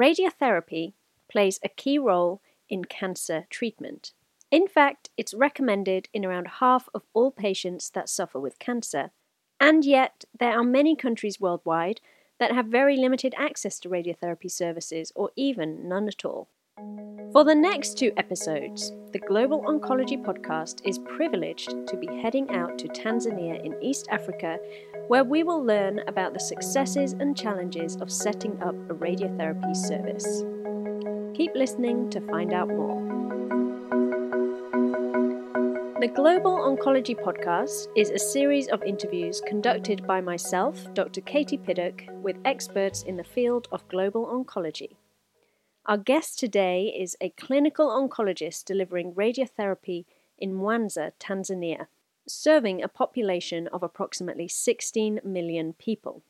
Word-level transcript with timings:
Radiotherapy 0.00 0.94
plays 1.30 1.60
a 1.62 1.68
key 1.68 1.98
role 1.98 2.40
in 2.70 2.86
cancer 2.86 3.44
treatment. 3.50 4.12
In 4.50 4.66
fact, 4.66 5.10
it's 5.18 5.34
recommended 5.34 6.08
in 6.14 6.24
around 6.24 6.48
half 6.60 6.88
of 6.94 7.02
all 7.12 7.30
patients 7.30 7.90
that 7.90 8.08
suffer 8.08 8.40
with 8.40 8.58
cancer. 8.58 9.10
And 9.60 9.84
yet, 9.84 10.24
there 10.38 10.58
are 10.58 10.64
many 10.64 10.96
countries 10.96 11.38
worldwide 11.38 12.00
that 12.38 12.52
have 12.52 12.64
very 12.64 12.96
limited 12.96 13.34
access 13.36 13.78
to 13.80 13.90
radiotherapy 13.90 14.50
services 14.50 15.12
or 15.14 15.32
even 15.36 15.86
none 15.86 16.08
at 16.08 16.24
all. 16.24 16.48
For 17.32 17.44
the 17.44 17.54
next 17.54 17.98
two 17.98 18.12
episodes, 18.16 18.92
the 19.12 19.18
Global 19.18 19.60
Oncology 19.64 20.18
Podcast 20.20 20.80
is 20.88 20.98
privileged 20.98 21.74
to 21.88 21.96
be 21.98 22.06
heading 22.06 22.48
out 22.48 22.78
to 22.78 22.88
Tanzania 22.88 23.62
in 23.62 23.76
East 23.82 24.08
Africa, 24.10 24.58
where 25.10 25.24
we 25.24 25.42
will 25.42 25.60
learn 25.60 26.00
about 26.06 26.32
the 26.32 26.38
successes 26.38 27.14
and 27.14 27.36
challenges 27.36 27.96
of 27.96 28.12
setting 28.12 28.56
up 28.62 28.76
a 28.88 28.94
radiotherapy 28.94 29.74
service. 29.74 30.44
Keep 31.36 31.52
listening 31.56 32.08
to 32.10 32.20
find 32.20 32.52
out 32.52 32.68
more. 32.68 33.02
The 36.00 36.06
Global 36.06 36.58
Oncology 36.58 37.20
Podcast 37.20 37.88
is 37.96 38.10
a 38.10 38.20
series 38.20 38.68
of 38.68 38.84
interviews 38.84 39.42
conducted 39.44 40.06
by 40.06 40.20
myself, 40.20 40.86
Dr. 40.94 41.22
Katie 41.22 41.58
Piddock, 41.58 42.04
with 42.22 42.36
experts 42.44 43.02
in 43.02 43.16
the 43.16 43.24
field 43.24 43.66
of 43.72 43.88
global 43.88 44.26
oncology. 44.26 44.94
Our 45.86 45.98
guest 45.98 46.38
today 46.38 46.94
is 46.96 47.16
a 47.20 47.30
clinical 47.30 47.88
oncologist 47.88 48.64
delivering 48.64 49.14
radiotherapy 49.14 50.04
in 50.38 50.52
Mwanza, 50.52 51.10
Tanzania, 51.18 51.88
serving 52.26 52.82
a 52.82 52.88
population 52.88 53.68
of 53.68 53.82
approximately 53.82 54.48
16 54.48 55.20
million 55.24 55.74
people. 55.74 56.22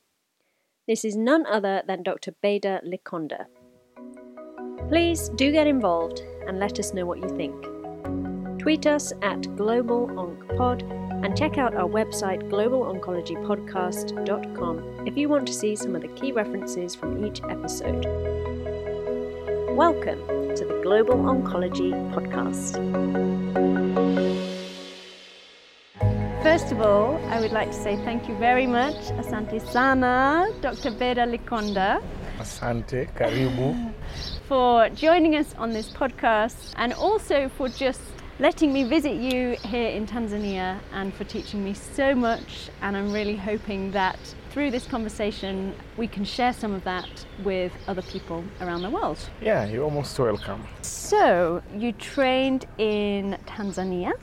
This 0.86 1.04
is 1.04 1.16
none 1.16 1.46
other 1.46 1.82
than 1.86 2.02
Dr. 2.02 2.32
Beda 2.42 2.80
Likonda. 2.84 3.46
Please 4.88 5.28
do 5.36 5.52
get 5.52 5.66
involved 5.66 6.22
and 6.46 6.58
let 6.58 6.78
us 6.80 6.92
know 6.92 7.06
what 7.06 7.22
you 7.22 7.28
think. 7.36 7.54
Tweet 8.58 8.86
us 8.86 9.12
at 9.22 9.56
Global 9.56 10.08
GlobalOncPod 10.08 11.00
and 11.24 11.36
check 11.36 11.58
out 11.58 11.74
our 11.74 11.88
website 11.88 12.48
globaloncologypodcast.com 12.50 15.06
if 15.06 15.16
you 15.16 15.28
want 15.28 15.46
to 15.46 15.52
see 15.52 15.76
some 15.76 15.94
of 15.94 16.02
the 16.02 16.08
key 16.08 16.32
references 16.32 16.94
from 16.94 17.24
each 17.24 17.40
episode. 17.44 18.04
Welcome 19.76 20.18
to 20.56 20.64
the 20.64 20.80
Global 20.82 21.14
Oncology 21.14 21.92
Podcast. 22.12 22.80
First 26.50 26.72
of 26.72 26.80
all, 26.80 27.16
I 27.28 27.38
would 27.38 27.52
like 27.52 27.70
to 27.70 27.76
say 27.76 27.94
thank 27.98 28.28
you 28.28 28.34
very 28.34 28.66
much, 28.66 28.96
Asante 29.20 29.64
Sana, 29.70 30.48
Dr. 30.60 30.90
Beda 30.90 31.24
Likonda. 31.24 32.02
Asante, 32.40 33.06
karibu. 33.14 33.94
For 34.48 34.88
joining 34.88 35.36
us 35.36 35.54
on 35.58 35.70
this 35.70 35.88
podcast 35.90 36.74
and 36.74 36.92
also 36.94 37.48
for 37.50 37.68
just 37.68 38.00
letting 38.40 38.72
me 38.72 38.82
visit 38.82 39.14
you 39.14 39.56
here 39.64 39.90
in 39.90 40.08
Tanzania 40.08 40.80
and 40.92 41.14
for 41.14 41.22
teaching 41.22 41.62
me 41.62 41.72
so 41.72 42.16
much. 42.16 42.68
And 42.82 42.96
I'm 42.96 43.12
really 43.12 43.36
hoping 43.36 43.92
that 43.92 44.18
through 44.50 44.72
this 44.72 44.88
conversation 44.88 45.72
we 45.96 46.08
can 46.08 46.24
share 46.24 46.52
some 46.52 46.74
of 46.74 46.82
that 46.82 47.26
with 47.44 47.70
other 47.86 48.02
people 48.02 48.42
around 48.60 48.82
the 48.82 48.90
world. 48.90 49.18
Yeah, 49.40 49.66
you're 49.66 49.84
almost 49.84 50.18
welcome. 50.18 50.66
So, 50.82 51.62
you 51.76 51.92
trained 51.92 52.66
in 52.78 53.38
Tanzania. 53.46 54.14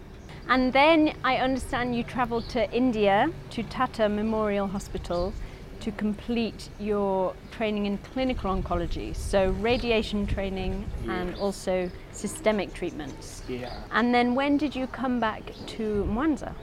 And 0.50 0.72
then 0.72 1.14
I 1.23 1.38
understand 1.38 1.95
you 1.95 2.03
traveled 2.03 2.48
to 2.50 2.72
India 2.72 3.30
to 3.52 3.64
Tata 3.64 4.08
Memorial 4.08 4.67
Hospital 4.67 5.34
to 5.81 5.92
complete 5.92 6.70
your 6.80 7.34
training 7.52 7.86
in 7.86 7.98
clinical 7.98 8.56
oncology, 8.56 9.16
so 9.16 9.50
radiation 9.59 10.25
training 10.25 10.86
and 11.08 11.36
also 11.36 11.90
systemic 12.12 12.73
treatments. 12.73 13.44
Yeah. 13.48 13.73
And 13.92 14.14
then 14.14 14.36
when 14.36 14.58
did 14.58 14.75
you 14.75 14.88
come 14.88 15.20
back 15.20 15.52
to 15.68 16.07
Mwanza? 16.09 16.53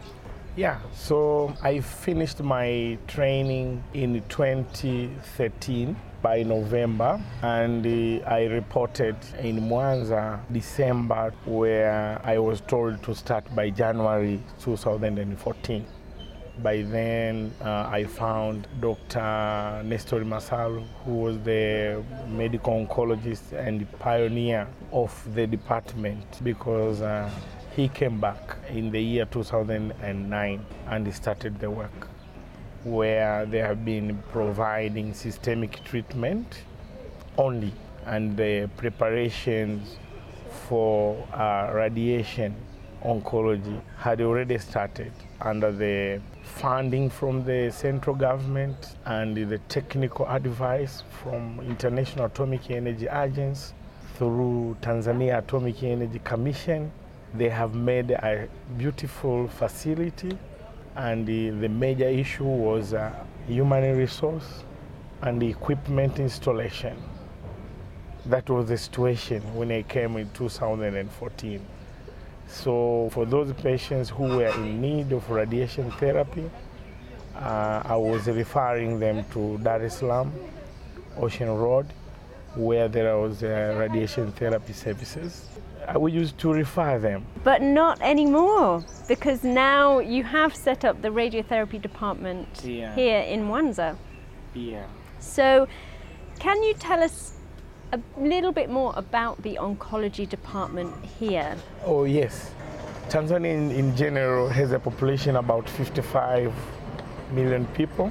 Yeah, 0.57 0.79
so 0.95 1.55
I 1.63 1.81
finished 1.81 2.41
my 2.41 2.99
training 3.07 3.83
in 3.93 4.23
2013 4.29 5.97
by 6.25 6.43
November, 6.43 7.21
and 7.43 7.87
uh, 7.87 8.25
I 8.27 8.45
reported 8.45 9.15
in 9.41 9.61
Mwanza 9.61 10.41
December, 10.51 11.35
where 11.45 12.19
I 12.25 12.39
was 12.39 12.63
told 12.63 13.03
to 13.03 13.15
start 13.15 13.45
by 13.55 13.69
January 13.69 14.41
2014. 14.59 15.85
By 16.63 16.81
then, 16.81 17.53
uh, 17.61 17.91
I 17.93 18.05
found 18.05 18.67
Dr. 18.81 19.83
Nestor 19.85 20.25
Masalu, 20.25 20.87
who 21.05 21.15
was 21.25 21.39
the 21.41 22.03
medical 22.27 22.73
oncologist 22.73 23.53
and 23.53 23.87
pioneer 23.99 24.67
of 24.93 25.13
the 25.35 25.47
department, 25.47 26.43
because 26.43 27.03
uh, 27.03 27.29
he 27.77 27.89
came 27.89 28.19
back 28.19 28.57
in 28.71 28.91
the 28.91 29.03
year 29.03 29.27
2009 29.27 30.67
and 30.89 31.15
started 31.15 31.61
the 31.61 31.71
work 31.71 32.14
where 32.85 33.47
they 33.47 33.59
have 33.59 33.85
been 33.85 34.23
providing 34.31 35.15
systemic 35.15 35.83
treatment 35.85 36.63
only 37.39 37.73
and 38.07 38.37
the 38.37 38.69
preparations 38.77 39.97
for 40.69 41.17
uh, 41.33 41.71
radiation 41.75 42.55
oncology 43.05 43.81
had 43.99 44.21
already 44.21 44.59
started 44.59 45.13
under 45.41 45.73
the 45.73 46.21
funding 46.43 47.11
from 47.11 47.45
the 47.45 47.71
central 47.71 48.15
government 48.17 48.97
and 49.07 49.37
the 49.37 49.59
technical 49.69 50.27
advice 50.29 51.03
from 51.23 51.61
International 51.61 52.27
Atomic 52.27 52.71
Energy 52.71 53.07
Agency 53.09 53.75
through 54.17 54.77
Tanzania 54.81 55.39
Atomic 55.39 55.83
Energy 55.83 56.21
Commission. 56.21 56.91
They 57.35 57.49
have 57.49 57.75
made 57.75 58.11
a 58.13 58.49
beautiful 58.79 59.49
facility 59.49 60.39
and 60.97 61.27
the, 61.27 61.51
the 61.51 61.69
major 61.69 62.09
issue 62.09 62.45
was 62.45 62.95
uh, 62.95 63.13
human 63.47 63.97
resource 63.97 64.65
and 65.23 65.43
equipment 65.43 66.19
installation. 66.19 66.97
That 68.27 68.49
was 68.49 68.69
the 68.69 68.79
situation 68.79 69.43
when 69.55 69.71
I 69.73 69.83
came 69.83 70.17
in 70.17 70.31
2014. 70.31 71.61
So, 72.47 73.09
for 73.13 73.27
those 73.27 73.53
patients 73.55 74.11
who 74.11 74.25
were 74.25 74.55
in 74.55 74.81
need 74.81 75.13
of 75.13 75.29
radiation 75.31 75.91
therapy, 75.93 76.51
uh, 77.35 77.83
I 77.85 77.97
was 77.97 78.27
referring 78.29 79.01
them 79.01 79.25
to 79.33 79.59
Dar 79.59 79.83
es 79.83 79.99
Salaam, 79.99 80.33
Ocean 81.17 81.49
Road, 81.49 81.87
where 82.55 82.87
there 82.89 83.17
was 83.19 83.43
uh, 83.43 83.77
radiation 83.79 84.31
therapy 84.33 84.73
services. 84.73 85.49
We 85.99 86.13
used 86.13 86.39
to 86.39 86.53
refer 86.53 86.99
them. 86.99 87.25
But 87.43 87.63
not 87.63 88.01
anymore, 88.03 88.85
because 89.09 89.45
now 89.45 89.99
you 89.99 90.25
have 90.25 90.55
set 90.55 90.85
up 90.85 91.03
the 91.03 91.09
radiotherapy 91.11 91.81
department 91.81 92.49
Yeah. 92.65 92.95
here 92.95 93.21
in 93.21 93.45
Mwanza. 93.49 93.97
Yeah. 94.55 94.85
So, 95.19 95.67
can 96.39 96.63
you 96.63 96.75
tell 96.75 97.03
us 97.03 97.35
a 97.93 98.01
little 98.19 98.53
bit 98.53 98.71
more 98.71 98.93
about 98.97 99.43
the 99.43 99.59
oncology 99.61 100.29
department 100.29 100.93
here? 101.21 101.57
Oh, 101.85 102.05
yes. 102.05 102.53
Tanzania 103.09 103.53
in, 103.55 103.71
in 103.71 103.95
general 103.97 104.49
has 104.49 104.73
a 104.73 104.79
population 104.79 105.37
about 105.37 105.69
55 105.69 106.53
million 107.33 107.67
people, 107.75 108.11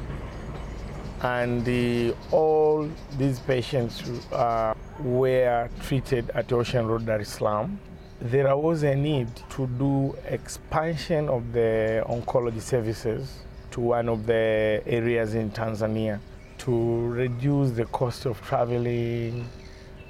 and 1.24 1.64
the, 1.64 2.14
all 2.32 2.90
these 3.18 3.40
patients 3.40 4.04
uh, 4.34 4.74
were 5.00 5.70
treated 5.82 6.30
at 6.32 6.52
Ocean 6.52 6.86
Road, 6.86 7.06
Dar 7.06 7.22
es 7.22 7.30
Salaam. 7.30 7.80
There 8.20 8.56
was 8.58 8.84
a 8.84 8.94
need 8.94 9.30
to 9.52 9.68
do 9.68 10.16
expansion 10.28 11.30
of 11.30 11.54
the 11.54 12.04
oncology 12.08 12.62
services 12.62 13.40
to 13.72 13.80
one 13.82 14.10
of 14.10 14.26
the 14.26 14.84
areas 14.86 15.34
in 15.34 15.50
Tanzania 15.52 16.20
to 16.60 17.08
reduce 17.08 17.72
the 17.72 17.86
cost 17.86 18.26
of 18.26 18.42
traveling 18.42 19.48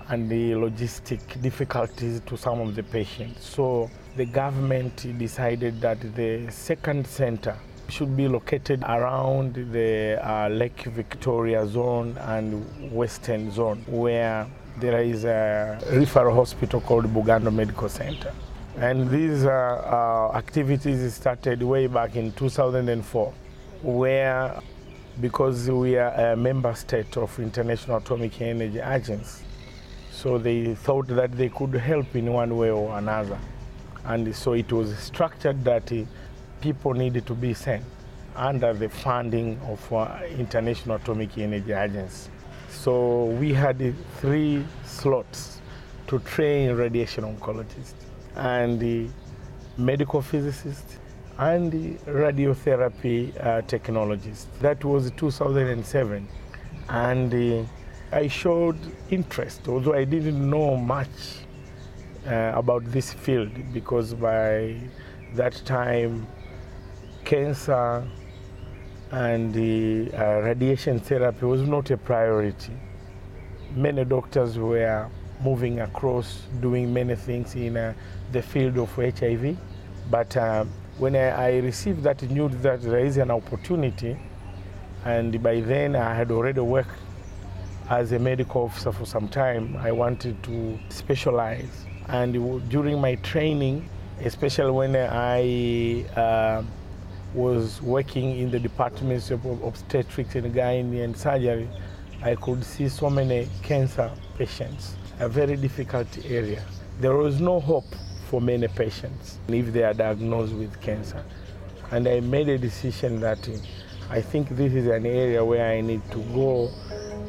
and 0.10 0.30
the 0.30 0.52
logistic 0.52 1.42
difficulties 1.42 2.22
to 2.26 2.36
some 2.38 2.60
of 2.60 2.76
the 2.76 2.84
patients. 2.84 3.48
So 3.48 3.90
the 4.16 4.26
government 4.26 5.18
decided 5.18 5.80
that 5.82 6.16
the 6.16 6.48
second 6.52 7.08
center 7.08 7.56
should 7.94 8.18
be 8.18 8.28
located 8.28 8.82
around 8.84 9.54
the 9.72 10.18
uh, 10.20 10.48
Lake 10.48 10.82
Victoria 10.86 11.68
zone 11.68 12.18
and 12.22 12.92
Western 12.92 13.52
zone, 13.52 13.84
where 13.88 14.48
there 14.80 15.00
is 15.04 15.26
a 15.26 15.78
referral 15.92 16.34
hospital 16.34 16.82
called 16.82 17.06
Bugando 17.06 17.54
Medical 17.54 17.88
Center. 17.88 18.34
And 18.78 19.12
these 19.12 19.46
uh, 19.46 19.52
uh, 19.52 20.36
activities 20.36 21.14
started 21.14 21.62
way 21.62 21.86
back 21.86 22.16
in 22.16 22.32
2004, 22.32 23.32
where 23.84 24.60
because 25.22 25.70
we 25.70 25.96
are 25.96 26.32
a 26.32 26.36
member 26.36 26.74
state 26.74 27.16
of 27.18 27.40
International 27.40 27.98
Atomic 27.98 28.42
Energy 28.42 28.80
Agency, 28.80 29.44
so 30.12 30.40
they 30.40 30.74
thought 30.74 31.06
that 31.10 31.32
they 31.34 31.50
could 31.50 31.76
help 31.76 32.16
in 32.16 32.34
one 32.34 32.58
way 32.58 32.72
or 32.72 32.98
another. 32.98 33.38
And 34.06 34.36
so 34.36 34.54
it 34.54 34.72
was 34.74 34.98
structured 34.98 35.64
that 35.66 35.92
people 36.64 36.94
needed 36.94 37.26
to 37.26 37.34
be 37.34 37.54
sent 37.54 37.84
under 38.38 38.74
the 38.74 38.88
funding 38.88 39.60
of 39.68 39.80
uh, 39.92 40.18
International 40.38 40.96
Atomic 40.96 41.38
Energy 41.38 41.74
Agency. 41.74 42.32
So 42.70 43.26
we 43.26 43.52
had 43.52 43.94
three 44.22 44.66
slots 44.86 45.60
to 46.08 46.20
train 46.20 46.72
radiation 46.72 47.26
oncologists 47.26 48.06
and 48.38 49.12
medical 49.78 50.22
physicists 50.22 51.00
and 51.38 51.70
the 51.70 51.96
radiotherapy 52.10 53.20
uh, 53.46 53.62
technologists. 53.64 54.48
That 54.62 54.86
was 54.86 55.12
2007. 55.12 56.26
And 56.88 57.34
uh, 57.34 58.16
I 58.16 58.28
showed 58.30 58.78
interest, 59.10 59.68
although 59.68 59.96
I 59.96 60.06
didn't 60.06 60.50
know 60.50 60.78
much 60.78 61.10
uh, 62.26 62.54
about 62.56 62.86
this 62.86 63.12
field 63.12 63.52
because 63.74 64.14
by 64.14 64.78
that 65.34 65.62
time, 65.66 66.26
cancer 67.24 68.06
and 69.12 69.54
the 69.54 70.12
uh, 70.14 70.42
radiation 70.42 71.00
therapy 71.00 71.46
was 71.46 71.62
not 71.62 71.90
a 71.92 71.98
priority. 71.98 72.74
Many 73.76 74.06
doctors 74.06 74.58
were 74.58 75.08
moving 75.42 75.82
across, 75.82 76.44
doing 76.62 76.94
many 76.94 77.16
things 77.16 77.56
in 77.56 77.78
uh, 77.78 77.94
the 78.32 78.42
field 78.42 78.78
of 78.78 78.90
HIV. 78.96 79.58
But 80.10 80.36
uh, 80.36 80.66
when 80.98 81.16
I, 81.16 81.30
I, 81.30 81.58
received 81.58 82.04
that 82.04 82.22
news 82.24 82.56
that 82.62 82.82
there 82.82 83.06
is 83.06 83.18
an 83.18 83.32
opportunity, 83.32 84.18
and 85.06 85.42
by 85.44 85.62
then 85.62 85.96
I 85.96 86.14
had 86.16 86.32
already 86.32 86.62
worked 86.62 86.98
as 87.90 88.12
a 88.14 88.20
medical 88.20 88.64
officer 88.64 88.92
for 88.92 89.06
some 89.06 89.28
time, 89.28 89.76
I 89.78 89.92
wanted 89.92 90.42
to 90.44 90.80
specialize. 90.90 91.86
And 92.08 92.70
during 92.70 93.00
my 93.00 93.16
training, 93.16 93.88
especially 94.24 94.72
when 94.72 94.96
I 94.96 96.06
uh, 96.16 96.64
was 97.34 97.82
working 97.82 98.38
in 98.38 98.52
the 98.52 98.60
departments 98.60 99.32
of 99.32 99.46
obstetrics 99.64 100.36
and 100.36 100.54
gynae 100.54 101.04
and 101.04 101.16
surgery, 101.16 101.68
I 102.22 102.36
could 102.36 102.64
see 102.64 102.88
so 102.90 103.10
many 103.10 103.48
cancer 103.64 104.12
patients, 104.38 104.96
a 105.20 105.28
very 105.28 105.56
difficult 105.56 106.08
area. 106.26 106.64
There 107.00 107.16
was 107.16 107.42
no 107.42 107.60
hope 107.60 107.96
for 108.30 108.40
many 108.40 108.68
patients 108.68 109.40
if 109.48 109.74
they 109.74 109.84
are 109.84 109.94
diagnosed 109.94 110.54
with 110.54 110.80
cancer. 110.82 111.24
And 111.92 112.08
I 112.08 112.20
made 112.20 112.50
a 112.50 112.58
decision 112.58 113.20
that 113.20 113.48
uh, 113.48 113.54
I 114.10 114.22
think 114.22 114.50
this 114.50 114.74
is 114.74 114.88
an 114.88 115.06
area 115.06 115.44
where 115.44 115.72
I 115.72 115.82
need 115.82 116.02
to 116.12 116.20
go 116.34 116.72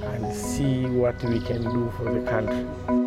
and 0.02 0.34
see 0.34 0.86
what 0.86 1.22
we 1.24 1.40
can 1.40 1.62
do 1.62 1.92
for 1.96 2.12
the 2.12 2.30
country. 2.30 3.03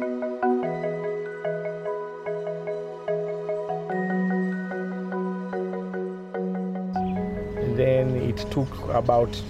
About 8.97 9.41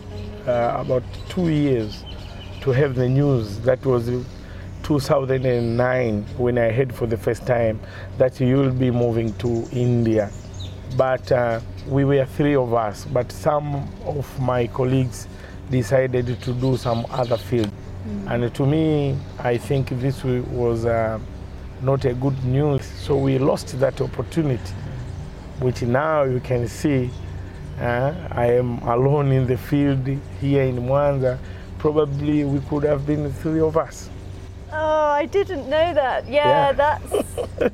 uh, 0.48 0.78
about 0.78 1.04
two 1.30 1.50
years 1.50 2.04
to 2.62 2.72
have 2.72 2.96
the 2.96 3.08
news. 3.08 3.60
That 3.60 3.86
was 3.86 4.10
2009 4.84 6.24
when 6.38 6.58
I 6.58 6.72
heard 6.72 6.94
for 6.94 7.06
the 7.08 7.18
first 7.18 7.46
time 7.46 7.80
that 8.18 8.40
you 8.40 8.56
will 8.58 8.72
be 8.72 8.92
moving 8.92 9.34
to 9.40 9.68
India. 9.72 10.32
But 10.96 11.32
uh, 11.32 11.60
we 11.88 12.06
were 12.06 12.26
three 12.26 12.56
of 12.56 12.74
us, 12.74 13.06
but 13.06 13.32
some 13.32 13.88
of 14.06 14.40
my 14.40 14.68
colleagues 14.68 15.28
decided 15.70 16.42
to 16.42 16.54
do 16.54 16.78
some 16.78 17.06
other 17.10 17.38
field. 17.38 17.70
Mm. 18.08 18.32
And 18.32 18.56
to 18.56 18.66
me, 18.66 19.18
I 19.40 19.58
think 19.58 19.90
this 19.90 20.24
was 20.24 20.86
uh, 20.86 21.20
not 21.82 22.06
a 22.06 22.14
good 22.14 22.42
news. 22.46 22.86
So 22.86 23.18
we 23.18 23.38
lost 23.38 23.80
that 23.80 24.00
opportunity, 24.02 24.74
which 25.60 25.82
now 25.82 26.24
you 26.24 26.40
can 26.40 26.68
see 26.68 27.10
uh, 27.80 28.14
I 28.32 28.48
am 28.54 28.80
alone 28.80 29.32
in 29.32 29.48
the 29.48 29.58
field 29.58 30.08
here 30.42 30.64
in 30.64 30.78
Mwanza. 30.78 31.38
Probably 31.78 32.44
we 32.44 32.60
could 32.62 32.84
have 32.84 33.06
been 33.06 33.32
three 33.32 33.62
of 33.62 33.78
us. 33.78 34.10
Oh, 34.72 35.10
I 35.12 35.26
didn't 35.26 35.70
know 35.70 35.94
that. 35.94 36.28
Yeah, 36.28 36.72
yeah. 36.72 36.72
that's 36.74 37.72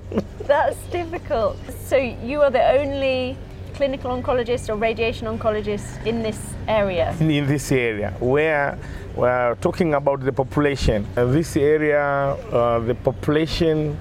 that's 0.47 0.77
difficult. 0.91 1.57
So 1.85 1.97
you 1.97 2.41
are 2.41 2.51
the 2.51 2.65
only 2.79 3.37
clinical 3.73 4.11
oncologist 4.11 4.69
or 4.69 4.75
radiation 4.75 5.27
oncologist 5.27 6.05
in 6.05 6.21
this 6.21 6.39
area? 6.67 7.15
In 7.19 7.47
this 7.47 7.71
area, 7.71 8.13
where 8.19 8.77
we're 9.15 9.55
talking 9.61 9.93
about 9.93 10.21
the 10.21 10.31
population. 10.31 11.05
Uh, 11.15 11.25
this 11.25 11.55
area, 11.57 12.01
uh, 12.01 12.79
the 12.79 12.95
population 12.95 13.97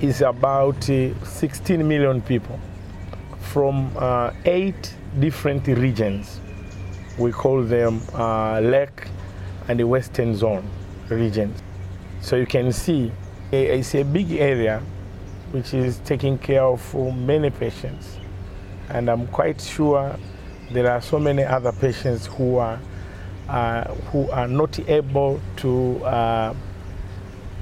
is 0.00 0.20
about 0.22 0.88
uh, 0.90 1.24
16 1.24 1.86
million 1.86 2.20
people 2.22 2.58
from 3.40 3.90
uh, 3.96 4.32
eight 4.44 4.94
different 5.18 5.66
regions. 5.66 6.40
We 7.18 7.32
call 7.32 7.62
them 7.62 8.00
uh, 8.14 8.60
Lake 8.60 9.08
and 9.68 9.78
the 9.78 9.86
Western 9.86 10.34
Zone 10.36 10.68
regions. 11.08 11.60
So 12.20 12.36
you 12.36 12.46
can 12.46 12.72
see 12.72 13.12
it's 13.52 13.94
a 13.94 14.04
big 14.04 14.32
area 14.32 14.82
which 15.50 15.74
is 15.74 15.98
taking 16.04 16.38
care 16.38 16.62
of 16.62 16.94
many 17.16 17.50
patients. 17.50 18.16
And 18.88 19.08
I'm 19.08 19.26
quite 19.28 19.60
sure 19.60 20.16
there 20.70 20.90
are 20.90 21.00
so 21.00 21.18
many 21.18 21.44
other 21.44 21.72
patients 21.72 22.26
who 22.26 22.56
are, 22.56 22.78
uh, 23.48 23.84
who 24.12 24.30
are 24.30 24.46
not 24.46 24.78
able 24.88 25.40
to 25.56 26.04
uh, 26.04 26.54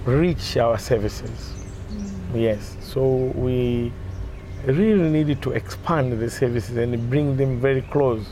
reach 0.05 0.57
our 0.57 0.79
services. 0.79 1.55
Mm. 1.91 2.41
Yes, 2.41 2.77
so 2.83 3.33
we 3.35 3.93
really 4.67 5.09
needed 5.11 5.43
to 5.43 5.53
expand 5.53 6.13
the 6.13 6.31
services 6.31 6.77
and 6.77 7.11
bring 7.11 7.37
them 7.37 7.61
very 7.61 7.83
close 7.83 8.27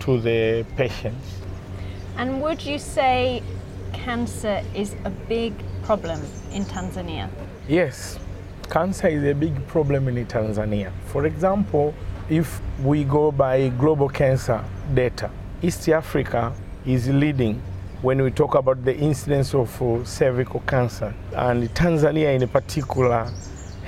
to 0.00 0.20
the 0.20 0.64
patients. 0.76 1.38
And 2.16 2.42
would 2.42 2.64
you 2.64 2.78
say 2.78 3.42
cancer 3.92 4.62
is 4.74 4.94
a 5.04 5.10
big 5.10 5.52
problem 5.84 6.20
in 6.52 6.64
Tanzania? 6.64 7.28
Yes, 7.68 8.18
cancer 8.70 9.08
is 9.08 9.24
a 9.24 9.34
big 9.34 9.66
problem 9.66 10.08
in 10.08 10.26
Tanzania. 10.26 10.92
For 11.06 11.26
example, 11.26 11.94
if 12.28 12.60
we 12.82 13.04
go 13.04 13.32
by 13.32 13.68
global 13.70 14.08
cancer 14.08 14.64
data, 14.94 15.30
East 15.62 15.88
Africa 15.88 16.52
is 16.84 17.08
leading 17.08 17.62
when 18.02 18.20
we 18.20 18.30
talk 18.32 18.56
about 18.56 18.84
the 18.84 18.96
incidence 18.96 19.54
of 19.54 19.80
uh, 19.80 20.04
cervical 20.04 20.60
cancer, 20.66 21.14
and 21.36 21.72
Tanzania 21.72 22.34
in 22.34 22.48
particular 22.48 23.30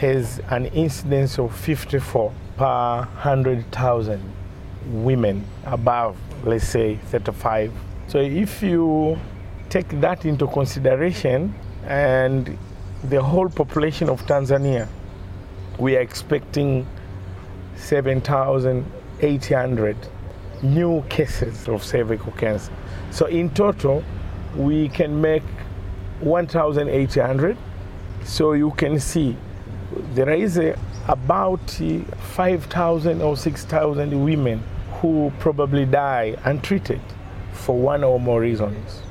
has 0.04 0.40
an 0.50 0.66
incidence 0.66 1.38
of 1.38 1.56
54 1.56 2.30
per 2.58 2.98
100,000 2.98 4.20
women 4.86 5.42
above, 5.64 6.18
let's 6.44 6.68
say, 6.68 6.96
35. 6.96 7.72
So 8.08 8.18
if 8.18 8.62
you 8.62 9.18
take 9.70 9.88
that 10.00 10.26
into 10.26 10.46
consideration 10.46 11.54
and 11.86 12.58
the 13.04 13.22
whole 13.22 13.48
population 13.48 14.10
of 14.10 14.20
Tanzania, 14.26 14.86
we 15.78 15.96
are 15.96 16.00
expecting 16.00 16.86
7,800 17.76 19.96
new 20.62 21.02
cases 21.08 21.66
of 21.68 21.82
cervical 21.82 22.32
cancer. 22.32 22.70
So 23.10 23.24
in 23.26 23.48
total, 23.50 24.04
we 24.54 24.88
can 24.90 25.18
make 25.20 25.42
1,800. 26.20 27.56
So 28.22 28.52
you 28.52 28.70
can 28.72 29.00
see 29.00 29.36
there 30.14 30.30
is 30.30 30.58
a, 30.58 30.78
about 31.08 31.70
5,000 31.70 33.22
or 33.22 33.36
6,000 33.36 34.24
women 34.24 34.62
who 35.00 35.32
probably 35.38 35.84
die 35.84 36.36
untreated 36.44 37.00
for 37.52 37.76
one 37.76 38.04
or 38.04 38.18
more 38.18 38.40
reasons. 38.40 39.02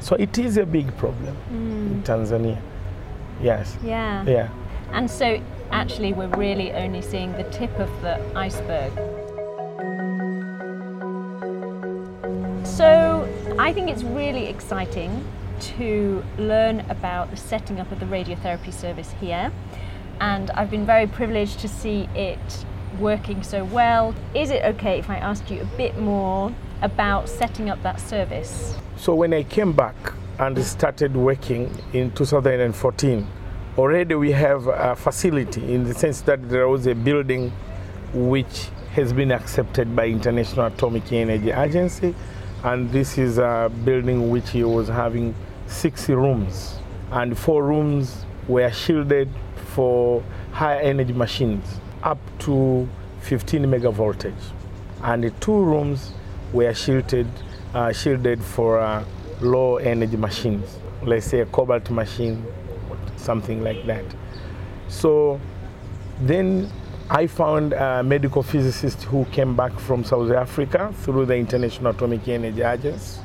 So 0.00 0.16
it 0.16 0.38
is 0.38 0.56
a 0.56 0.66
big 0.66 0.96
problem 0.96 1.36
mm. 1.50 1.92
in 1.92 2.02
Tanzania. 2.02 2.60
Yes. 3.42 3.76
Yeah. 3.82 4.24
Yeah. 4.24 4.48
And 4.92 5.10
so 5.10 5.40
actually, 5.70 6.12
we're 6.12 6.28
really 6.28 6.72
only 6.72 7.02
seeing 7.02 7.32
the 7.32 7.44
tip 7.44 7.76
of 7.78 7.90
the 8.02 8.20
iceberg. 8.36 8.92
So 12.64 13.28
I 13.58 13.72
think 13.72 13.90
it's 13.90 14.02
really 14.02 14.46
exciting 14.46 15.24
to 15.60 16.24
learn 16.38 16.80
about 16.88 17.30
the 17.30 17.36
setting 17.36 17.80
up 17.80 17.90
of 17.90 18.00
the 18.00 18.06
radiotherapy 18.06 18.72
service 18.72 19.12
here 19.20 19.52
and 20.20 20.50
I've 20.52 20.70
been 20.70 20.86
very 20.86 21.06
privileged 21.06 21.60
to 21.60 21.68
see 21.68 22.08
it 22.14 22.64
working 22.98 23.42
so 23.42 23.64
well. 23.64 24.14
Is 24.34 24.50
it 24.50 24.64
okay 24.64 24.98
if 24.98 25.10
I 25.10 25.16
ask 25.16 25.50
you 25.50 25.60
a 25.60 25.76
bit 25.76 25.98
more 25.98 26.54
about 26.82 27.28
setting 27.28 27.70
up 27.70 27.82
that 27.82 28.00
service? 28.00 28.76
So, 28.96 29.14
when 29.14 29.32
I 29.32 29.42
came 29.42 29.72
back 29.72 29.94
and 30.38 30.58
started 30.64 31.16
working 31.16 31.70
in 31.92 32.10
2014, 32.12 33.26
already 33.76 34.14
we 34.14 34.32
have 34.32 34.66
a 34.66 34.96
facility 34.96 35.74
in 35.74 35.84
the 35.84 35.94
sense 35.94 36.20
that 36.22 36.48
there 36.48 36.68
was 36.68 36.86
a 36.86 36.94
building 36.94 37.52
which 38.12 38.68
has 38.92 39.12
been 39.12 39.30
accepted 39.30 39.94
by 39.94 40.06
International 40.06 40.66
Atomic 40.66 41.12
Energy 41.12 41.50
Agency, 41.50 42.14
and 42.64 42.90
this 42.90 43.18
is 43.18 43.38
a 43.38 43.70
building 43.84 44.30
which 44.30 44.54
was 44.54 44.88
having 44.88 45.34
six 45.66 46.08
rooms, 46.08 46.78
and 47.12 47.38
four 47.38 47.62
rooms 47.64 48.24
were 48.48 48.70
shielded 48.72 49.28
for 49.78 50.24
high 50.50 50.80
energy 50.82 51.12
machines 51.12 51.64
up 52.02 52.18
to 52.40 52.88
15 53.20 53.62
megavoltage. 53.62 54.34
And 55.04 55.22
the 55.22 55.30
two 55.38 55.56
rooms 55.56 56.10
were 56.52 56.74
shielded, 56.74 57.28
uh, 57.74 57.92
shielded 57.92 58.42
for 58.42 58.80
uh, 58.80 59.04
low 59.40 59.76
energy 59.76 60.16
machines, 60.16 60.80
let's 61.04 61.26
say 61.26 61.42
a 61.42 61.46
cobalt 61.46 61.90
machine, 61.90 62.44
something 63.16 63.62
like 63.62 63.86
that. 63.86 64.04
So 64.88 65.40
then 66.22 66.68
I 67.08 67.28
found 67.28 67.72
a 67.72 68.02
medical 68.02 68.42
physicist 68.42 69.04
who 69.04 69.26
came 69.26 69.54
back 69.54 69.78
from 69.78 70.02
South 70.02 70.32
Africa 70.32 70.92
through 71.02 71.26
the 71.26 71.36
International 71.36 71.92
Atomic 71.92 72.26
Energy 72.26 72.62
Agency. 72.62 73.20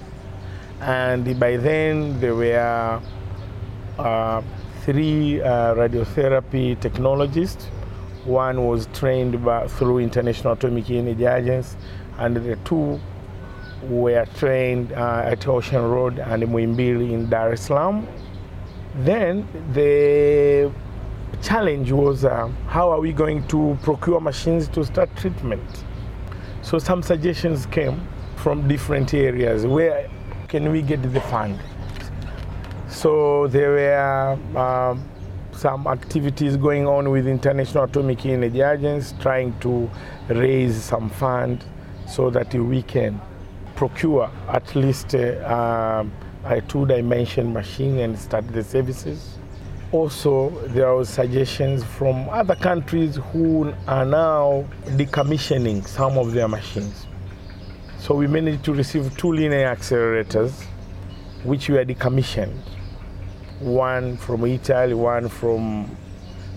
And 0.82 1.40
by 1.40 1.58
then 1.58 2.20
there 2.20 2.36
were 2.36 3.02
uh, 3.98 4.42
three 4.84 5.42
uh, 5.42 5.74
radiotherapy 5.76 6.80
technologists. 6.80 7.66
One 8.26 8.66
was 8.66 8.88
trained 8.94 9.44
by, 9.44 9.68
through 9.68 10.00
International 10.00 10.54
Atomic 10.54 10.90
Energy 10.90 11.26
Agency, 11.26 11.78
and 12.18 12.36
the 12.36 12.58
two 12.66 13.00
were 13.84 14.26
trained 14.38 14.92
uh, 14.94 15.24
at 15.26 15.48
Ocean 15.48 15.82
Road 15.82 16.20
and 16.20 16.44
Muhimbili 16.44 17.12
in 17.12 17.30
Dar 17.30 17.54
es 17.54 17.62
Salaam. 17.62 18.08
Then 18.96 19.48
the 19.74 20.72
challenge 21.42 21.92
was 21.92 22.24
uh, 22.26 22.50
how 22.68 22.92
are 22.92 23.00
we 23.00 23.12
going 23.14 23.48
to 23.48 23.78
procure 23.84 24.20
machines 24.20 24.68
to 24.70 24.86
start 24.86 25.10
treatment? 25.16 25.84
So 26.62 26.78
some 26.78 27.04
suggestions 27.04 27.66
came 27.66 28.06
from 28.36 28.68
different 28.68 29.14
areas. 29.14 29.66
Where 29.66 30.10
can 30.48 30.72
we 30.72 30.82
get 30.82 31.02
the 31.02 31.22
fund? 31.22 31.60
So 33.04 33.48
there 33.48 33.72
were 33.72 34.58
um, 34.58 35.04
some 35.52 35.88
activities 35.88 36.56
going 36.56 36.88
on 36.88 37.12
with 37.12 37.28
International 37.28 37.84
Atomic 37.84 38.26
Energy 38.26 38.62
Agency 38.62 39.14
trying 39.20 39.60
to 39.60 39.92
raise 40.30 40.82
some 40.82 41.10
fund 41.10 41.66
so 42.08 42.30
that 42.30 42.54
we 42.54 42.82
can 42.82 43.20
procure 43.76 44.32
at 44.48 44.74
least 44.74 45.16
uh, 45.16 46.06
a 46.46 46.62
two-dimension 46.62 47.52
machine 47.52 48.00
and 48.00 48.18
start 48.18 48.48
the 48.54 48.64
services. 48.64 49.38
Also, 49.92 50.52
there 50.68 50.88
are 50.88 51.04
suggestions 51.04 51.84
from 51.84 52.30
other 52.30 52.56
countries 52.56 53.20
who 53.34 53.74
are 53.86 54.06
now 54.06 54.64
decommissioning 54.92 55.86
some 55.86 56.18
of 56.18 56.32
their 56.32 56.48
machines. 56.48 57.06
So 58.00 58.16
we 58.16 58.28
managed 58.28 58.64
to 58.64 58.74
receive 58.74 59.18
two 59.18 59.34
linear 59.34 59.76
accelerators, 59.76 60.64
which 61.44 61.68
were 61.68 61.84
decommissioned. 61.84 62.62
One 63.64 64.18
from 64.18 64.46
Italy, 64.46 64.94
one 64.94 65.30
from 65.30 65.96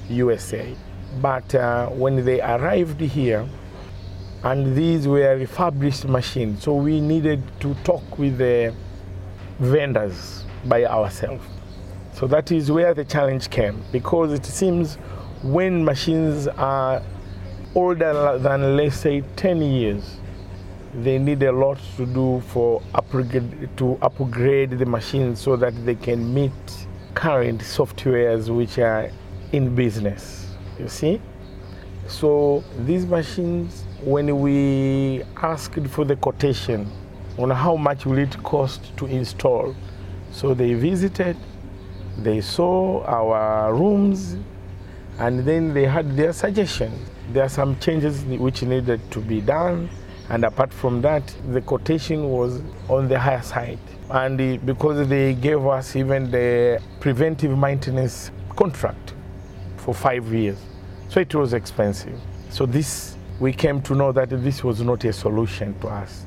USA. 0.09 0.75
But 1.23 1.55
uh, 1.55 1.89
when 1.89 2.25
they 2.25 2.41
arrived 2.41 3.01
here, 3.01 3.49
and 4.43 4.77
these 4.77 5.09
were 5.09 5.37
refurbished 5.37 6.07
machines, 6.07 6.65
so 6.65 6.75
we 6.75 7.01
needed 7.01 7.43
to 7.61 7.75
talk 7.85 8.19
with 8.19 8.39
the 8.39 8.75
vendors 9.59 10.45
by 10.65 10.85
ourselves. 10.85 11.45
So 12.13 12.27
that 12.27 12.51
is 12.51 12.71
where 12.71 12.93
the 12.93 13.05
challenge 13.05 13.51
came 13.51 13.83
because 13.93 14.33
it 14.33 14.45
seems 14.45 14.97
when 15.43 15.85
machines 15.85 16.49
are 16.49 17.03
older 17.75 18.39
than, 18.39 18.77
let's 18.77 18.97
say, 18.97 19.21
10 19.37 19.63
years, 19.63 20.17
they 20.95 21.19
need 21.19 21.43
a 21.43 21.53
lot 21.53 21.79
to 21.97 22.07
do 22.07 22.41
for 22.49 22.83
upgrade, 22.95 23.69
to 23.77 23.99
upgrade 24.01 24.71
the 24.71 24.87
machines 24.87 25.41
so 25.41 25.57
that 25.57 25.75
they 25.85 25.95
can 25.95 26.33
meet 26.33 26.86
current 27.16 27.62
softwares 27.62 28.54
which 28.54 28.78
are 28.78 29.11
in 29.52 29.75
business. 29.75 30.54
You 30.78 30.87
see? 30.87 31.20
So 32.06 32.62
these 32.80 33.06
machines, 33.06 33.85
when 34.04 34.38
we 34.38 35.25
asked 35.42 35.80
for 35.88 36.04
the 36.04 36.14
quotation 36.14 36.88
on 37.38 37.50
how 37.50 37.75
much 37.75 38.04
will 38.04 38.18
it 38.18 38.40
cost 38.42 38.96
to 38.99 39.06
install, 39.06 39.75
so 40.30 40.52
they 40.52 40.75
visited, 40.75 41.37
they 42.18 42.42
saw 42.42 43.02
our 43.04 43.75
rooms, 43.75 44.37
and 45.18 45.40
then 45.40 45.73
they 45.73 45.87
had 45.87 46.16
their 46.16 46.35
suggestions. 46.35 47.11
There 47.32 47.44
are 47.44 47.49
some 47.49 47.78
changes 47.80 48.25
which 48.25 48.62
needed 48.62 49.00
to 49.12 49.20
be 49.20 49.40
done, 49.40 49.88
and 50.28 50.45
apart 50.45 50.73
from 50.73 51.00
that, 51.02 51.23
the 51.52 51.61
quotation 51.61 52.28
was 52.28 52.61
on 52.88 53.09
the 53.09 53.18
higher 53.18 53.42
side. 53.42 53.78
And 54.11 54.64
because 54.64 55.09
they 55.09 55.35
gave 55.35 55.64
us 55.66 55.97
even 55.97 56.30
the 56.30 56.80
preventive 57.00 57.56
maintenance 57.56 58.30
contract 58.56 59.14
for 59.76 59.95
five 59.95 60.33
years, 60.33 60.59
so 61.09 61.21
it 61.21 61.35
was 61.35 61.52
expensive. 61.52 62.18
So 62.50 62.66
this, 62.66 63.16
we 63.38 63.52
came 63.52 63.83
to 63.83 63.95
know 63.95 64.12
that 64.12 64.30
this 64.30 64.64
was 64.64 64.80
not 64.80 65.04
a 65.04 65.12
solution 65.12 65.78
to 65.80 65.88
us. 65.88 66.26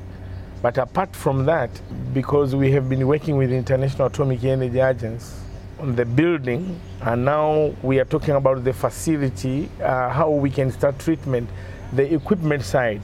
But 0.62 0.76
apart 0.78 1.14
from 1.16 1.46
that, 1.46 1.70
because 2.12 2.54
we 2.54 2.70
have 2.72 2.88
been 2.88 3.06
working 3.06 3.36
with 3.36 3.50
International 3.50 4.08
Atomic 4.08 4.44
Energy 4.44 4.80
Agency 4.80 5.34
on 5.78 5.96
the 5.96 6.04
building, 6.04 6.78
and 7.00 7.24
now 7.24 7.74
we 7.82 7.98
are 7.98 8.04
talking 8.04 8.34
about 8.34 8.62
the 8.64 8.72
facility, 8.72 9.70
uh, 9.82 10.10
how 10.10 10.30
we 10.30 10.50
can 10.50 10.70
start 10.70 10.98
treatment, 10.98 11.48
the 11.94 12.14
equipment 12.14 12.62
side. 12.62 13.00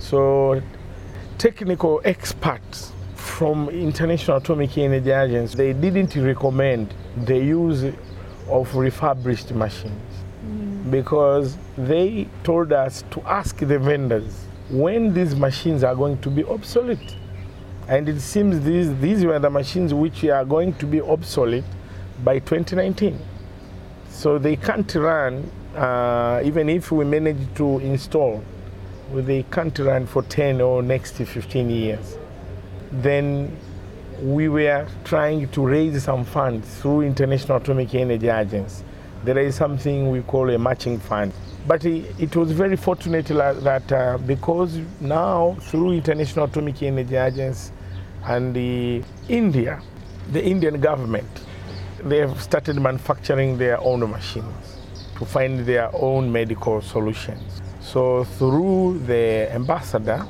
So 0.00 0.60
technical 1.38 2.00
experts 2.04 2.92
from 3.14 3.68
International 3.68 4.38
Atomic 4.38 4.76
Energy 4.78 5.10
Agency, 5.10 5.56
they 5.56 5.72
didn't 5.72 6.16
recommend 6.16 6.92
the 7.26 7.36
use 7.36 7.94
of 8.48 8.74
refurbished 8.74 9.52
machines 9.52 10.12
mm. 10.44 10.90
because 10.90 11.56
they 11.76 12.26
told 12.42 12.72
us 12.72 13.04
to 13.10 13.20
ask 13.22 13.58
the 13.58 13.78
vendors 13.78 14.46
when 14.70 15.12
these 15.12 15.36
machines 15.36 15.84
are 15.84 15.94
going 15.94 16.18
to 16.22 16.30
be 16.30 16.44
obsolete. 16.44 17.16
And 17.86 18.08
it 18.08 18.20
seems 18.20 18.60
these, 18.60 18.96
these 19.00 19.24
were 19.24 19.38
the 19.38 19.50
machines 19.50 19.92
which 19.92 20.24
are 20.24 20.44
going 20.44 20.74
to 20.74 20.86
be 20.86 21.00
obsolete 21.00 21.64
by 22.24 22.38
2019. 22.38 23.18
So 24.08 24.38
they 24.38 24.56
can't 24.56 24.92
run, 24.94 25.50
uh, 25.76 26.40
even 26.44 26.68
if 26.68 26.90
we 26.90 27.04
manage 27.04 27.54
to 27.56 27.78
install, 27.80 28.42
they 29.14 29.42
can't 29.44 29.78
run 29.78 30.06
for 30.06 30.22
10 30.22 30.60
or 30.60 30.82
next 30.82 31.16
15 31.16 31.70
years. 31.70 32.16
Then 32.92 33.56
we 34.22 34.48
were 34.48 34.86
trying 35.04 35.48
to 35.48 35.66
raise 35.66 36.02
some 36.02 36.24
funds 36.24 36.68
through 36.76 37.02
International 37.02 37.58
Atomic 37.58 37.94
Energy 37.94 38.28
Agency. 38.28 38.84
There 39.24 39.38
is 39.38 39.54
something 39.54 40.10
we 40.10 40.22
call 40.22 40.50
a 40.50 40.58
matching 40.58 40.98
fund. 40.98 41.32
But 41.66 41.84
it 41.84 42.34
was 42.36 42.52
very 42.52 42.76
fortunate 42.76 43.26
that 43.26 43.92
uh, 43.92 44.18
because 44.18 44.78
now 45.00 45.56
through 45.60 45.92
International 45.92 46.46
Atomic 46.46 46.82
Energy 46.82 47.16
Agency 47.16 47.72
and 48.24 48.54
the 48.54 49.02
India, 49.28 49.82
the 50.32 50.44
Indian 50.44 50.80
government, 50.80 51.28
they 52.02 52.18
have 52.18 52.40
started 52.42 52.80
manufacturing 52.80 53.58
their 53.58 53.78
own 53.80 54.08
machines 54.10 54.78
to 55.18 55.26
find 55.26 55.66
their 55.66 55.90
own 55.94 56.32
medical 56.32 56.80
solutions. 56.80 57.60
So 57.92 58.24
through 58.24 59.00
the 59.06 59.52
ambassador 59.52 60.26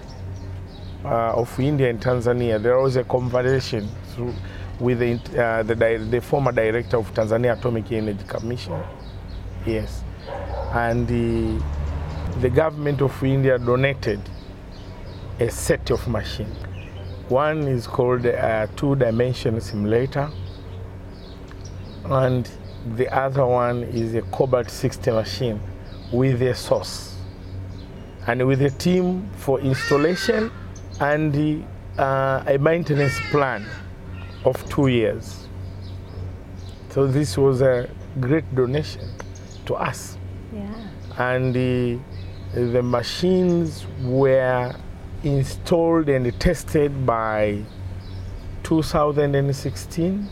uh, 1.05 1.33
of 1.35 1.59
India 1.61 1.91
and 1.91 2.01
Tanzania, 2.01 2.63
there 2.63 2.79
was 2.79 2.97
a 2.97 3.05
conversation 3.05 3.89
through, 4.15 4.35
with 4.79 4.99
the, 4.99 5.43
uh, 5.43 5.63
the, 5.63 5.75
the 6.11 6.21
former 6.21 6.53
director 6.53 6.97
of 6.97 7.13
Tanzania 7.13 7.59
Atomic 7.59 7.93
Energy 7.93 8.25
Commission. 8.27 8.83
Yes 9.67 10.05
and 10.73 11.09
the, 11.09 11.63
the 12.41 12.49
government 12.49 13.01
of 13.03 13.23
India 13.25 13.59
donated 13.59 14.21
a 15.41 15.51
set 15.51 15.91
of 15.91 16.07
machines. 16.07 16.57
One 17.29 17.63
is 17.63 17.87
called 17.87 18.25
a 18.25 18.69
two-dimension 18.77 19.61
simulator, 19.61 20.31
and 22.05 22.49
the 22.97 23.09
other 23.09 23.47
one 23.47 23.83
is 23.83 24.15
a 24.15 24.23
Cobalt 24.23 24.71
60 24.71 25.11
machine 25.11 25.61
with 26.13 26.43
a 26.43 26.55
source, 26.55 27.10
and 28.27 28.47
with 28.47 28.63
a 28.63 28.71
team 28.71 29.29
for 29.37 29.61
installation 29.61 30.51
and 31.01 31.65
uh, 31.99 32.43
a 32.47 32.59
maintenance 32.59 33.19
plan 33.31 33.67
of 34.45 34.69
two 34.69 34.89
years. 34.89 35.49
So 36.91 37.07
this 37.07 37.39
was 37.39 37.61
a 37.63 37.89
great 38.19 38.55
donation 38.55 39.09
to 39.67 39.75
us. 39.75 40.19
Yeah. 40.53 40.89
And 41.19 41.55
the, 41.55 41.99
the 42.55 42.83
machines 42.83 43.87
were 44.03 44.75
installed 45.23 46.09
and 46.09 46.39
tested 46.41 47.07
by 47.07 47.63
2016, 48.63 50.29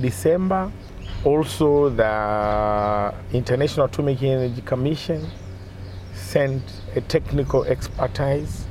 December. 0.00 0.72
Also, 1.24 1.88
the 1.90 3.14
International 3.32 3.86
Atomic 3.86 4.22
Energy 4.22 4.62
Commission 4.62 5.26
sent 6.32 6.62
a 6.96 7.00
technical 7.02 7.62
expertise 7.64 8.64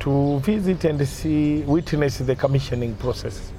to 0.00 0.40
visit 0.40 0.84
and 0.84 1.08
see, 1.08 1.62
witness 1.62 2.18
the 2.18 2.36
commissioning 2.36 2.94
process. 2.96 3.50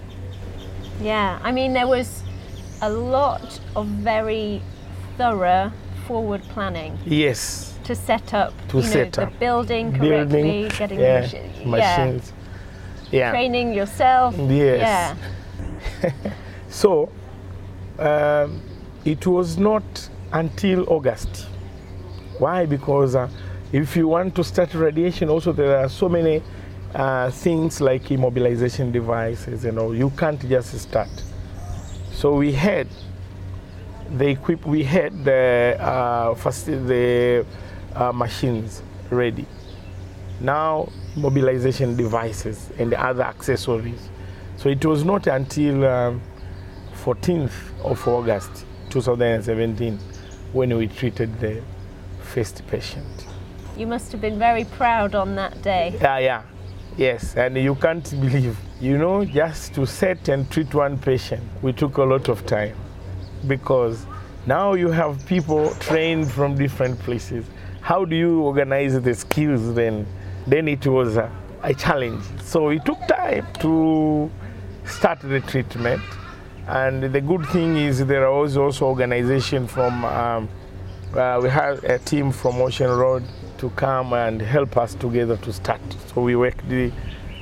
Yeah, 1.02 1.40
I 1.44 1.52
mean 1.52 1.74
there 1.74 1.88
was 1.88 2.24
a 2.82 2.90
lot 2.90 3.60
of 3.76 3.88
very 3.88 4.62
thorough 5.18 5.72
forward 6.08 6.42
planning. 6.50 6.98
Yes. 7.06 7.78
To 7.86 7.96
set 7.96 8.34
up, 8.34 8.54
to 8.70 8.78
you 8.78 8.84
set 8.84 9.18
know, 9.18 9.24
up. 9.24 9.32
the 9.34 9.38
building 9.40 9.92
correctly, 9.94 10.42
building, 10.42 10.68
getting 10.78 11.00
yeah, 11.00 11.22
the 11.22 11.66
machi- 11.66 11.66
machines. 11.66 12.34
yeah, 13.12 13.20
Yeah. 13.20 13.32
training 13.32 13.74
yourself. 13.74 14.36
Yes. 14.38 15.16
Yeah. 16.04 16.12
So 16.70 17.10
um, 17.98 18.62
it 19.06 19.26
was 19.26 19.58
not 19.58 19.84
until 20.32 20.86
August. 20.88 21.48
Why? 22.38 22.66
Because 22.68 23.16
uh, 23.16 23.28
if 23.72 23.96
you 23.96 24.08
want 24.08 24.36
to 24.36 24.44
start 24.44 24.74
radiation, 24.76 25.30
also 25.30 25.52
there 25.52 25.78
are 25.78 25.90
so 25.90 26.08
many 26.08 26.44
uh, 26.96 27.30
things 27.32 27.82
like 27.82 28.04
immobilization 28.06 28.92
devices. 28.92 29.64
You 29.66 29.72
know, 29.72 29.92
you 29.92 30.10
can't 30.12 30.40
just 30.48 30.78
start. 30.80 31.10
So 32.12 32.36
we 32.36 32.52
had 32.52 32.88
the 34.18 34.30
equip. 34.30 34.66
We 34.66 34.84
had 34.84 35.24
the 35.24 35.78
uh, 35.80 36.36
first 36.36 36.66
the 36.66 37.46
uh, 37.96 38.12
machines 38.12 38.82
ready. 39.10 39.46
Now 40.42 40.90
mobilization 41.16 41.96
devices 41.96 42.72
and 42.78 42.94
other 42.94 43.24
accessories. 43.24 44.10
So 44.58 44.70
it 44.70 44.86
was 44.86 45.04
not 45.04 45.28
until 45.28 45.86
um, 45.86 46.22
14th 47.04 47.52
of 47.84 48.06
August 48.08 48.66
2017 48.90 49.98
when 50.54 50.76
we 50.78 50.88
treated 50.88 51.40
the 51.40 51.62
first 52.22 52.66
patient. 52.68 53.28
You 53.78 53.88
must 53.88 54.12
have 54.12 54.22
been 54.22 54.38
very 54.38 54.66
proud 54.66 55.16
on 55.16 55.36
that 55.36 55.62
day. 55.62 55.98
Yeah, 56.02 56.18
yeah, 56.20 56.42
yes, 57.00 57.36
and 57.38 57.58
you 57.58 57.76
can't 57.76 58.12
believe, 58.20 58.58
you 58.82 58.98
know, 58.98 59.24
just 59.24 59.74
to 59.74 59.88
set 59.88 60.28
and 60.28 60.52
treat 60.52 60.74
one 60.74 60.98
patient, 60.98 61.42
we 61.62 61.72
took 61.72 61.98
a 61.98 62.04
lot 62.04 62.28
of 62.28 62.46
time 62.46 62.76
because 63.48 64.06
now 64.46 64.74
you 64.74 64.90
have 64.90 65.26
people 65.26 65.70
trained 65.76 66.30
from 66.30 66.56
different 66.56 67.00
places. 67.00 67.46
How 67.80 68.04
do 68.04 68.16
you 68.16 68.42
organize 68.42 69.02
the 69.02 69.14
skills 69.14 69.74
then? 69.74 70.06
Then 70.46 70.68
it 70.68 70.86
was 70.86 71.16
a, 71.16 71.32
a 71.64 71.74
challenge. 71.74 72.24
So 72.44 72.70
it 72.70 72.84
took 72.86 73.00
time 73.08 73.48
to 73.62 74.30
start 74.86 75.22
the 75.22 75.40
treatment. 75.40 76.02
And 76.68 77.04
the 77.04 77.22
good 77.22 77.46
thing 77.48 77.78
is 77.78 78.06
there 78.06 78.30
was 78.30 78.58
also 78.58 78.86
organization 78.88 79.68
from, 79.68 80.04
um, 80.04 80.50
uh, 81.16 81.40
we 81.42 81.50
had 81.50 81.82
a 81.86 81.98
team 81.98 82.32
from 82.32 82.62
Ocean 82.62 82.90
Road 82.90 83.24
to 83.60 83.70
come 83.72 84.14
and 84.14 84.42
help 84.42 84.78
us 84.78 84.96
together 84.96 85.38
to 85.38 85.54
start. 85.54 85.82
So 86.14 86.22
we 86.22 86.36
worked 86.36 86.68
the- 86.68 86.92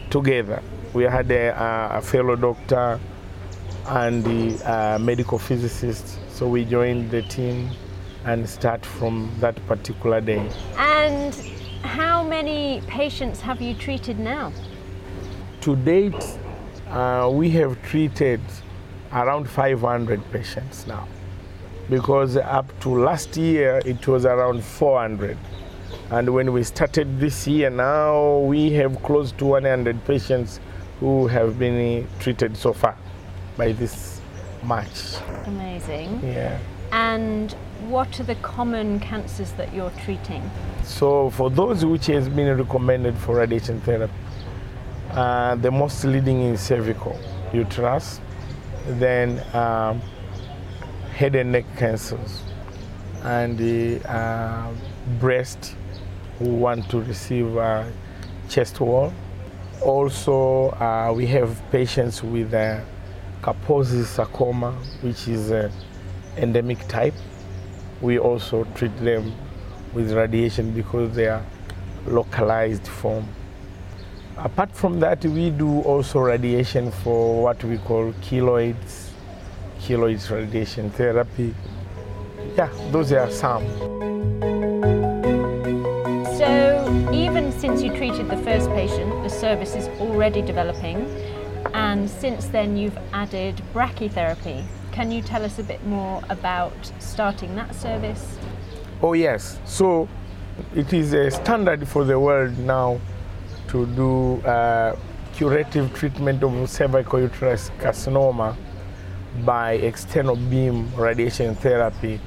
together. 0.10 0.62
We 0.94 1.04
had 1.04 1.32
a, 1.32 1.98
a 1.98 2.02
fellow 2.02 2.36
doctor 2.36 3.00
and 3.88 4.24
the 4.24 4.98
medical 5.00 5.38
physicist. 5.40 6.20
So 6.30 6.48
we 6.48 6.66
joined 6.66 7.12
the 7.12 7.22
team 7.24 7.70
and 8.26 8.48
start 8.50 8.86
from 8.86 9.32
that 9.40 9.56
particular 9.68 10.20
day. 10.20 10.50
And 10.78 11.34
how 11.84 12.24
many 12.24 12.82
patients 12.88 13.40
have 13.42 13.62
you 13.62 13.74
treated 13.76 14.20
now? 14.20 14.52
To 15.62 15.76
date, 15.76 16.38
uh, 16.90 17.30
we 17.32 17.50
have 17.52 17.82
treated 17.84 18.42
around 19.14 19.50
500 19.50 20.32
patients 20.32 20.86
now 20.88 21.08
because 21.90 22.36
up 22.36 22.68
to 22.82 22.90
last 22.90 23.38
year 23.38 23.82
it 23.86 24.06
was 24.08 24.26
around 24.26 24.62
400 24.64 25.38
and 26.12 26.34
when 26.34 26.54
we 26.54 26.64
started 26.64 27.20
this 27.20 27.48
year 27.48 27.70
now 27.70 28.40
we 28.40 28.72
have 28.72 29.02
close 29.04 29.32
to 29.34 29.46
100 29.46 30.04
patients 30.06 30.60
who 31.00 31.28
have 31.28 31.60
been 31.60 32.08
treated 32.20 32.56
so 32.58 32.74
far 32.74 32.98
by 33.58 33.72
this 33.72 34.18
March. 34.64 35.16
Amazing. 35.46 36.22
Yeah. 36.24 36.60
And 36.92 37.52
what 37.88 38.20
are 38.20 38.24
the 38.24 38.36
common 38.36 39.00
cancers 39.00 39.52
that 39.54 39.74
you're 39.74 39.92
treating? 40.04 40.50
So 40.84 41.30
for 41.32 41.50
those 41.50 41.86
which 41.86 42.08
has 42.08 42.30
been 42.30 42.58
recommended 42.58 43.16
for 43.18 43.36
radiation 43.36 43.82
therapy, 43.82 44.14
uh, 45.12 45.56
the 45.56 45.72
most 45.72 46.04
leading 46.04 46.42
is 46.42 46.62
cervical, 46.62 47.20
uterus, 47.54 48.20
then 48.86 49.42
um, 49.56 50.02
head 51.14 51.36
and 51.36 51.52
neck 51.52 51.66
cancers, 51.78 52.44
and 53.24 53.58
the 53.58 54.02
uh, 54.10 54.72
breast 55.20 55.76
who 56.40 56.46
want 56.46 56.90
to 56.90 57.02
receive 57.02 57.58
chest 58.50 58.80
wall. 58.80 59.14
Also, 59.82 60.70
uh, 60.72 61.14
we 61.16 61.28
have 61.28 61.62
patients 61.72 62.24
with 62.24 62.54
uh, 62.54 62.80
sarcoma, 64.06 64.72
which 65.02 65.28
is 65.28 65.52
uh, 65.52 65.70
endemic 66.38 66.80
type. 66.88 67.14
We 68.02 68.20
also 68.20 68.66
treat 68.76 68.96
them 68.98 69.34
with 69.94 70.12
radiation 70.12 70.72
because 70.72 71.16
they 71.16 71.28
are 71.28 71.44
localized 72.06 72.88
form. 72.88 73.28
Apart 74.38 74.72
from 74.72 75.00
that, 75.00 75.26
we 75.26 75.50
do 75.50 75.82
also 75.82 76.20
radiation 76.20 76.92
for 76.92 77.42
what 77.42 77.64
we 77.64 77.78
call 77.80 78.14
keloids, 78.22 79.10
keloids 79.80 80.30
radiation 80.30 80.92
therapy. 80.92 81.56
Yeah, 82.56 82.70
those 82.92 83.12
are 83.14 83.32
some. 83.32 84.07
Since 87.58 87.82
you 87.82 87.90
treated 87.90 88.30
the 88.30 88.38
first 88.38 88.70
patient, 88.70 89.24
the 89.24 89.30
service 89.30 89.74
is 89.76 89.88
already 90.00 90.44
developing, 90.44 90.98
and 91.74 92.08
since 92.08 92.46
then 92.46 92.78
you've 92.78 92.98
added 93.14 93.60
brachytherapy. 93.74 94.64
Can 94.92 95.12
you 95.12 95.24
tell 95.24 95.44
us 95.44 95.58
a 95.58 95.64
bit 95.64 95.84
more 95.88 96.22
about 96.30 96.74
starting 97.00 97.56
that 97.56 97.74
service? 97.74 98.38
Oh, 99.02 99.14
yes. 99.14 99.60
So 99.66 100.08
it 100.76 100.94
is 100.94 101.14
a 101.14 101.32
standard 101.32 101.88
for 101.88 102.06
the 102.06 102.20
world 102.20 102.56
now 102.60 103.00
to 103.70 103.88
do 103.88 104.36
uh, 104.42 104.96
curative 105.34 105.94
treatment 105.96 106.44
of 106.44 106.70
cervical 106.70 107.20
uterus 107.20 107.72
carcinoma 107.80 108.56
by 109.46 109.74
external 109.74 110.36
beam 110.36 110.94
radiation 110.96 111.56
therapy, 111.56 112.20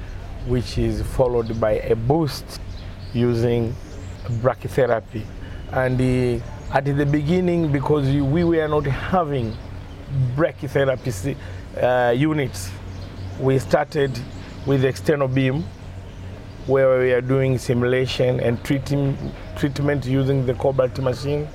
which 0.47 0.77
is 0.77 1.01
followed 1.01 1.57
by 1.59 1.73
a 1.79 1.95
boost 1.95 2.59
using 3.13 3.73
brachytherapy. 4.31 5.23
And 5.71 5.99
uh, 5.99 6.43
at 6.73 6.85
the 6.85 7.05
beginning, 7.05 7.71
because 7.71 8.05
we 8.07 8.43
were 8.43 8.67
not 8.67 8.85
having 8.85 9.55
brachytherapy 10.35 11.35
uh, 11.81 12.11
units, 12.11 12.71
we 13.39 13.59
started 13.59 14.17
with 14.65 14.85
external 14.85 15.27
beam 15.27 15.63
where 16.67 16.99
we 16.99 17.11
are 17.11 17.21
doing 17.21 17.57
simulation 17.57 18.39
and 18.39 18.63
treating, 18.63 19.17
treatment 19.55 20.05
using 20.05 20.45
the 20.45 20.53
cobalt 20.53 20.97
machine. 20.99 21.47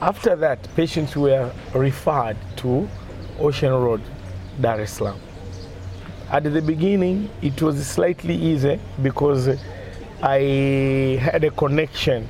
After 0.00 0.36
that, 0.36 0.58
patients 0.74 1.16
were 1.16 1.52
referred 1.74 2.36
to 2.58 2.88
Ocean 3.38 3.72
Road, 3.72 4.00
Dar 4.60 4.80
es 4.80 4.92
Salaam. 4.92 5.20
At 6.30 6.44
the 6.44 6.62
beginning, 6.62 7.30
it 7.42 7.60
was 7.60 7.84
slightly 7.86 8.34
easy 8.34 8.78
because 9.02 9.48
I 10.22 11.16
had 11.22 11.44
a 11.44 11.50
connection 11.52 12.28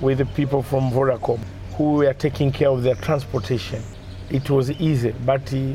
with 0.00 0.18
the 0.18 0.26
people 0.26 0.62
from 0.62 0.92
Vodacom 0.92 1.40
who 1.76 1.94
were 1.94 2.14
taking 2.14 2.52
care 2.52 2.68
of 2.68 2.84
their 2.84 2.94
transportation. 2.94 3.82
It 4.30 4.48
was 4.50 4.70
easy, 4.70 5.12
but 5.26 5.52
uh, 5.52 5.72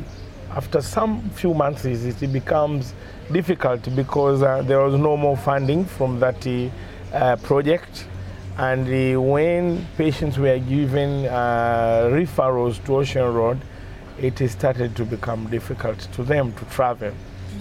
after 0.56 0.80
some 0.80 1.28
few 1.30 1.52
months, 1.52 1.84
it 1.84 2.32
becomes 2.32 2.94
difficult 3.30 3.94
because 3.94 4.42
uh, 4.42 4.62
there 4.62 4.80
was 4.80 4.94
no 4.98 5.18
more 5.18 5.36
funding 5.36 5.84
from 5.84 6.18
that 6.20 6.46
uh, 7.12 7.36
project. 7.36 8.06
And 8.56 8.86
uh, 8.88 9.20
when 9.20 9.86
patients 9.98 10.38
were 10.38 10.58
given 10.58 11.26
uh, 11.26 12.08
referrals 12.10 12.82
to 12.86 12.96
Ocean 12.96 13.34
Road, 13.34 13.60
it 14.18 14.38
started 14.50 14.96
to 14.96 15.04
become 15.04 15.46
difficult 15.50 15.98
to 16.14 16.22
them 16.24 16.54
to 16.54 16.64
travel. 16.66 17.12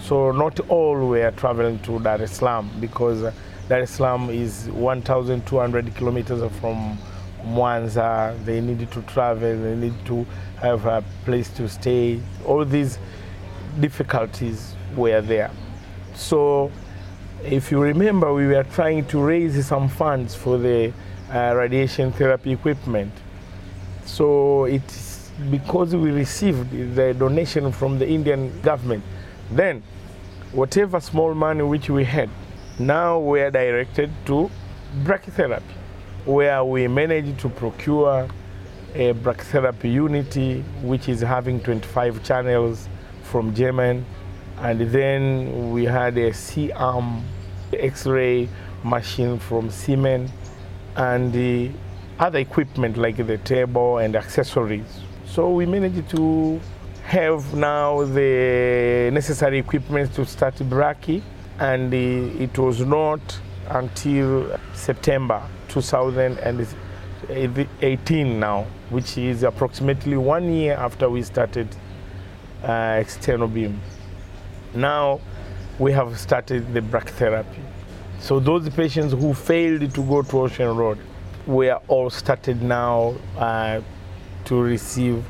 So 0.04 0.32
not 0.32 0.58
all 0.70 0.96
were 1.10 1.32
traveling 1.32 1.80
to 1.80 2.00
Dar 2.00 2.22
es 2.22 2.38
Salaam 2.38 2.72
because 2.80 3.34
Dar 3.70 3.82
es 3.82 3.92
Salaam 3.92 4.32
is 4.32 4.68
1,200 4.70 5.94
kilometers 5.94 6.42
from 6.60 6.98
Mwanza. 7.46 8.34
They 8.44 8.62
needed 8.62 8.90
to 8.94 9.04
travel, 9.04 9.56
they 9.62 9.76
need 9.76 9.94
to 10.08 10.26
have 10.60 10.88
a 10.88 11.04
place 11.24 11.50
to 11.52 11.70
stay. 11.70 12.20
All 12.48 12.66
these 12.66 12.98
difficulties 13.80 14.74
were 14.96 15.22
there. 15.22 15.52
So, 16.16 16.72
if 17.46 17.70
you 17.70 17.80
remember, 17.80 18.34
we 18.34 18.48
were 18.48 18.64
trying 18.64 19.06
to 19.06 19.22
raise 19.22 19.64
some 19.68 19.88
funds 19.88 20.34
for 20.34 20.58
the 20.58 20.92
uh, 21.32 21.54
radiation 21.56 22.12
therapy 22.12 22.54
equipment. 22.54 23.14
So, 24.04 24.64
it's 24.64 25.30
because 25.52 25.96
we 25.96 26.10
received 26.10 26.96
the 26.96 27.14
donation 27.14 27.72
from 27.72 28.00
the 28.00 28.10
Indian 28.10 28.60
government. 28.62 29.04
Then, 29.52 29.84
whatever 30.54 31.00
small 31.00 31.36
money 31.36 31.62
which 31.62 31.88
we 31.92 32.04
had, 32.04 32.32
now 32.80 33.20
we 33.20 33.42
are 33.42 33.52
directed 33.52 34.10
to 34.26 34.50
brachytherapy, 35.04 35.62
where 36.26 36.64
we 36.64 36.88
managed 36.88 37.40
to 37.40 37.50
procure 37.50 38.28
a 38.96 39.14
brachytherapy 39.14 39.92
unity 39.92 40.62
which 40.82 41.10
is 41.10 41.22
having 41.22 41.60
25 41.60 42.24
channels 42.24 42.88
from 43.24 43.54
German, 43.54 44.06
and 44.60 44.80
then 44.92 45.72
we 45.72 45.86
had 45.86 46.18
a 46.18 46.34
C-arm 46.34 47.22
X-ray 47.74 48.50
machine 48.84 49.38
from 49.38 49.70
Siemens, 49.70 50.32
and 50.96 51.32
the 51.34 51.70
other 52.18 52.40
equipment 52.40 52.98
like 52.98 53.18
the 53.18 53.38
table 53.40 54.00
and 54.00 54.16
accessories. 54.16 55.02
So 55.26 55.52
we 55.52 55.66
managed 55.66 56.10
to 56.12 56.60
have 57.04 57.54
now 57.54 58.04
the 58.06 59.10
necessary 59.14 59.60
equipment 59.60 60.14
to 60.16 60.26
start 60.26 60.56
brachy, 60.56 61.22
and 61.60 61.94
it 61.94 62.58
was 62.58 62.80
not 62.80 63.20
until 63.70 64.58
September 64.74 65.44
2018 65.68 68.40
now, 68.40 68.66
which 68.90 69.18
is 69.18 69.44
approximately 69.44 70.16
one 70.16 70.54
year 70.54 70.76
after 70.76 71.10
we 71.10 71.22
started 71.22 71.68
uh, 72.64 72.96
external 73.00 73.50
beam. 73.50 73.82
Now 74.74 75.20
we 75.80 75.92
have 75.92 76.18
started 76.18 76.74
the 76.74 76.80
brachytherapy. 76.80 77.60
So 78.20 78.40
those 78.40 78.70
patients 78.70 79.12
who 79.14 79.34
failed 79.34 79.94
to 79.94 80.04
go 80.04 80.22
to 80.22 80.40
Ocean 80.40 80.74
Road, 80.76 80.98
we 81.46 81.68
are 81.70 81.82
all 81.90 82.10
started 82.10 82.62
now 82.62 83.16
uh, 83.38 83.82
to 84.46 84.62
receive 84.62 85.22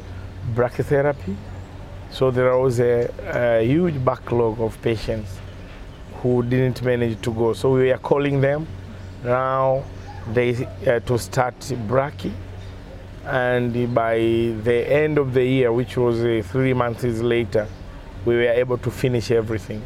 brachytherapy. 0.53 1.35
So 2.11 2.29
there 2.31 2.57
was 2.57 2.79
a, 2.79 3.07
a, 3.33 3.61
huge 3.63 4.03
backlog 4.03 4.59
of 4.59 4.81
patients 4.81 5.37
who 6.21 6.43
didn't 6.43 6.81
manage 6.81 7.21
to 7.21 7.33
go. 7.33 7.53
So 7.53 7.73
we 7.73 7.91
are 7.91 7.97
calling 7.97 8.41
them 8.41 8.67
now 9.23 9.83
they 10.33 10.55
uh, 10.85 10.99
to 10.99 11.17
start 11.17 11.59
brachy 11.87 12.33
and 13.25 13.93
by 13.93 14.17
the 14.17 14.85
end 14.91 15.17
of 15.19 15.33
the 15.33 15.45
year, 15.45 15.71
which 15.71 15.97
was 15.97 16.23
uh, 16.23 16.41
three 16.45 16.73
months 16.73 17.03
later, 17.03 17.67
we 18.25 18.35
were 18.35 18.41
able 18.41 18.77
to 18.79 18.89
finish 18.89 19.29
everything. 19.29 19.85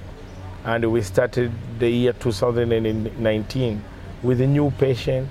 And 0.64 0.90
we 0.92 1.02
started 1.02 1.52
the 1.78 1.90
year 1.90 2.14
2019 2.14 3.84
with 4.22 4.40
a 4.40 4.48
new 4.48 4.72
patient 4.72 5.28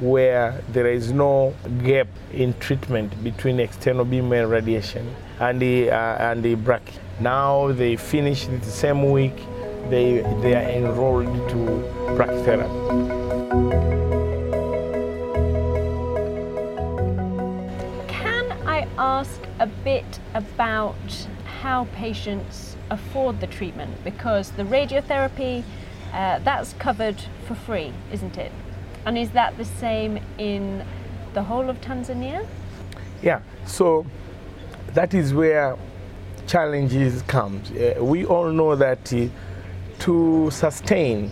where 0.00 0.60
there 0.72 0.86
is 0.86 1.12
no 1.12 1.54
gap 1.82 2.08
in 2.34 2.52
treatment 2.58 3.24
between 3.24 3.58
external 3.58 4.04
beam 4.04 4.30
and 4.32 4.50
radiation 4.50 5.14
and 5.40 5.58
the, 5.62 5.90
uh, 5.90 6.30
and 6.30 6.42
the 6.42 6.56
brachy. 6.56 6.98
Now 7.20 7.72
they 7.72 7.96
finish 7.96 8.46
the 8.46 8.60
same 8.70 9.10
week, 9.10 9.40
they, 9.90 10.20
they 10.42 10.54
are 10.54 10.68
enrolled 10.70 11.26
to 11.50 11.56
brachytherapy. 12.16 13.16
ask 18.98 19.40
a 19.60 19.66
bit 19.66 20.20
about 20.34 21.26
how 21.60 21.86
patients 21.94 22.76
afford 22.90 23.40
the 23.40 23.46
treatment 23.46 23.92
because 24.04 24.50
the 24.52 24.62
radiotherapy 24.62 25.64
uh, 26.12 26.38
that's 26.40 26.72
covered 26.74 27.20
for 27.46 27.54
free, 27.54 27.92
isn't 28.12 28.36
it? 28.38 28.52
And 29.04 29.16
is 29.18 29.30
that 29.30 29.56
the 29.56 29.64
same 29.64 30.18
in 30.38 30.84
the 31.34 31.42
whole 31.42 31.68
of 31.70 31.80
Tanzania? 31.80 32.46
Yeah, 33.22 33.40
so 33.66 34.06
that 34.94 35.14
is 35.14 35.32
where 35.34 35.76
challenges 36.46 37.22
comes. 37.22 37.70
Uh, 37.70 37.96
we 38.00 38.24
all 38.24 38.50
know 38.50 38.76
that 38.76 39.12
uh, 39.12 39.26
to 40.00 40.50
sustain 40.50 41.30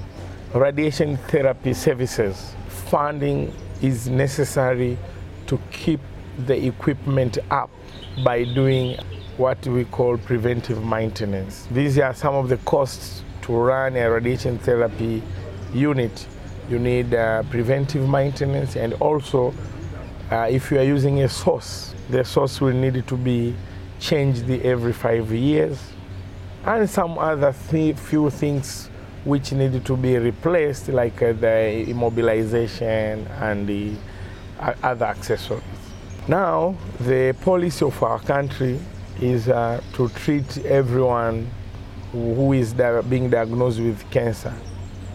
radiation 0.54 1.16
therapy 1.16 1.74
services, 1.74 2.54
funding 2.68 3.52
is 3.82 4.08
necessary 4.08 4.96
to 5.46 5.58
keep 5.70 6.00
the 6.46 6.66
equipment 6.66 7.38
up 7.50 7.70
by 8.24 8.44
doing 8.44 8.96
what 9.36 9.64
we 9.66 9.84
call 9.84 10.16
preventive 10.16 10.84
maintenance. 10.84 11.66
These 11.70 11.98
are 11.98 12.14
some 12.14 12.34
of 12.34 12.48
the 12.48 12.56
costs 12.58 13.22
to 13.42 13.52
run 13.52 13.96
a 13.96 14.10
radiation 14.10 14.58
therapy 14.58 15.22
unit. 15.72 16.26
You 16.68 16.78
need 16.78 17.14
uh, 17.14 17.42
preventive 17.50 18.08
maintenance 18.08 18.76
and 18.76 18.94
also 18.94 19.52
uh, 20.30 20.48
if 20.50 20.70
you 20.70 20.78
are 20.78 20.84
using 20.84 21.22
a 21.22 21.28
source, 21.28 21.94
the 22.10 22.24
source 22.24 22.60
will 22.60 22.72
need 22.72 23.06
to 23.06 23.16
be 23.16 23.54
changed 24.00 24.48
every 24.50 24.92
five 24.92 25.30
years 25.32 25.93
and 26.66 26.88
some 26.88 27.18
other 27.18 27.54
th- 27.70 27.96
few 27.96 28.30
things 28.30 28.88
which 29.24 29.52
need 29.52 29.84
to 29.84 29.96
be 29.96 30.16
replaced 30.18 30.88
like 30.88 31.22
uh, 31.22 31.32
the 31.32 31.84
immobilization 31.88 33.28
and 33.40 33.66
the 33.66 33.92
uh, 34.60 34.74
other 34.82 35.06
accessories. 35.06 35.62
Now, 36.26 36.74
the 37.00 37.34
policy 37.42 37.84
of 37.84 38.02
our 38.02 38.18
country 38.20 38.78
is 39.20 39.48
uh, 39.48 39.80
to 39.94 40.08
treat 40.10 40.64
everyone 40.64 41.50
who 42.12 42.52
is 42.52 42.72
di- 42.72 43.00
being 43.02 43.28
diagnosed 43.28 43.80
with 43.80 44.08
cancer 44.10 44.54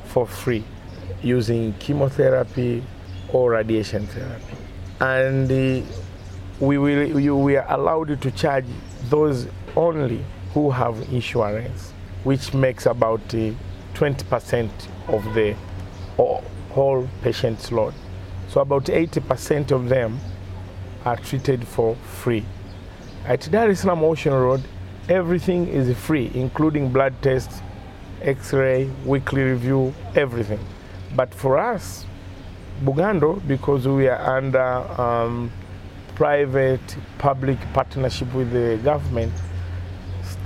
for 0.05 0.27
free 0.27 0.63
using 1.23 1.73
chemotherapy 1.73 2.83
or 3.33 3.51
radiation 3.51 4.05
therapy. 4.07 4.55
And 4.99 5.51
uh, 5.51 5.85
we, 6.59 6.77
will, 6.77 7.19
you, 7.19 7.35
we 7.35 7.57
are 7.57 7.65
allowed 7.69 8.21
to 8.21 8.31
charge 8.31 8.65
those 9.09 9.47
only 9.75 10.23
who 10.53 10.71
have 10.71 10.97
insurance, 11.11 11.91
which 12.23 12.53
makes 12.53 12.85
about 12.85 13.21
uh, 13.33 13.51
20% 13.93 14.69
of 15.07 15.23
the 15.33 15.55
whole 16.17 17.07
patient's 17.21 17.71
load. 17.71 17.93
So 18.49 18.61
about 18.61 18.85
80% 18.85 19.71
of 19.71 19.89
them 19.89 20.19
are 21.05 21.17
treated 21.17 21.67
for 21.67 21.95
free. 21.95 22.45
At 23.25 23.49
Dar 23.51 23.69
es 23.69 23.81
Salaam 23.81 24.03
Ocean 24.03 24.33
Road, 24.33 24.63
everything 25.07 25.67
is 25.67 25.95
free, 25.97 26.31
including 26.33 26.91
blood 26.91 27.13
tests, 27.21 27.61
x 28.21 28.53
ray, 28.53 28.89
weekly 29.05 29.43
review, 29.43 29.93
everything. 30.15 30.59
But 31.15 31.33
for 31.33 31.57
us, 31.57 32.05
Bugando, 32.83 33.45
because 33.47 33.87
we 33.87 34.07
are 34.07 34.37
under 34.37 34.61
um, 35.01 35.51
private 36.15 36.97
public 37.17 37.57
partnership 37.73 38.33
with 38.33 38.51
the 38.51 38.79
government, 38.83 39.33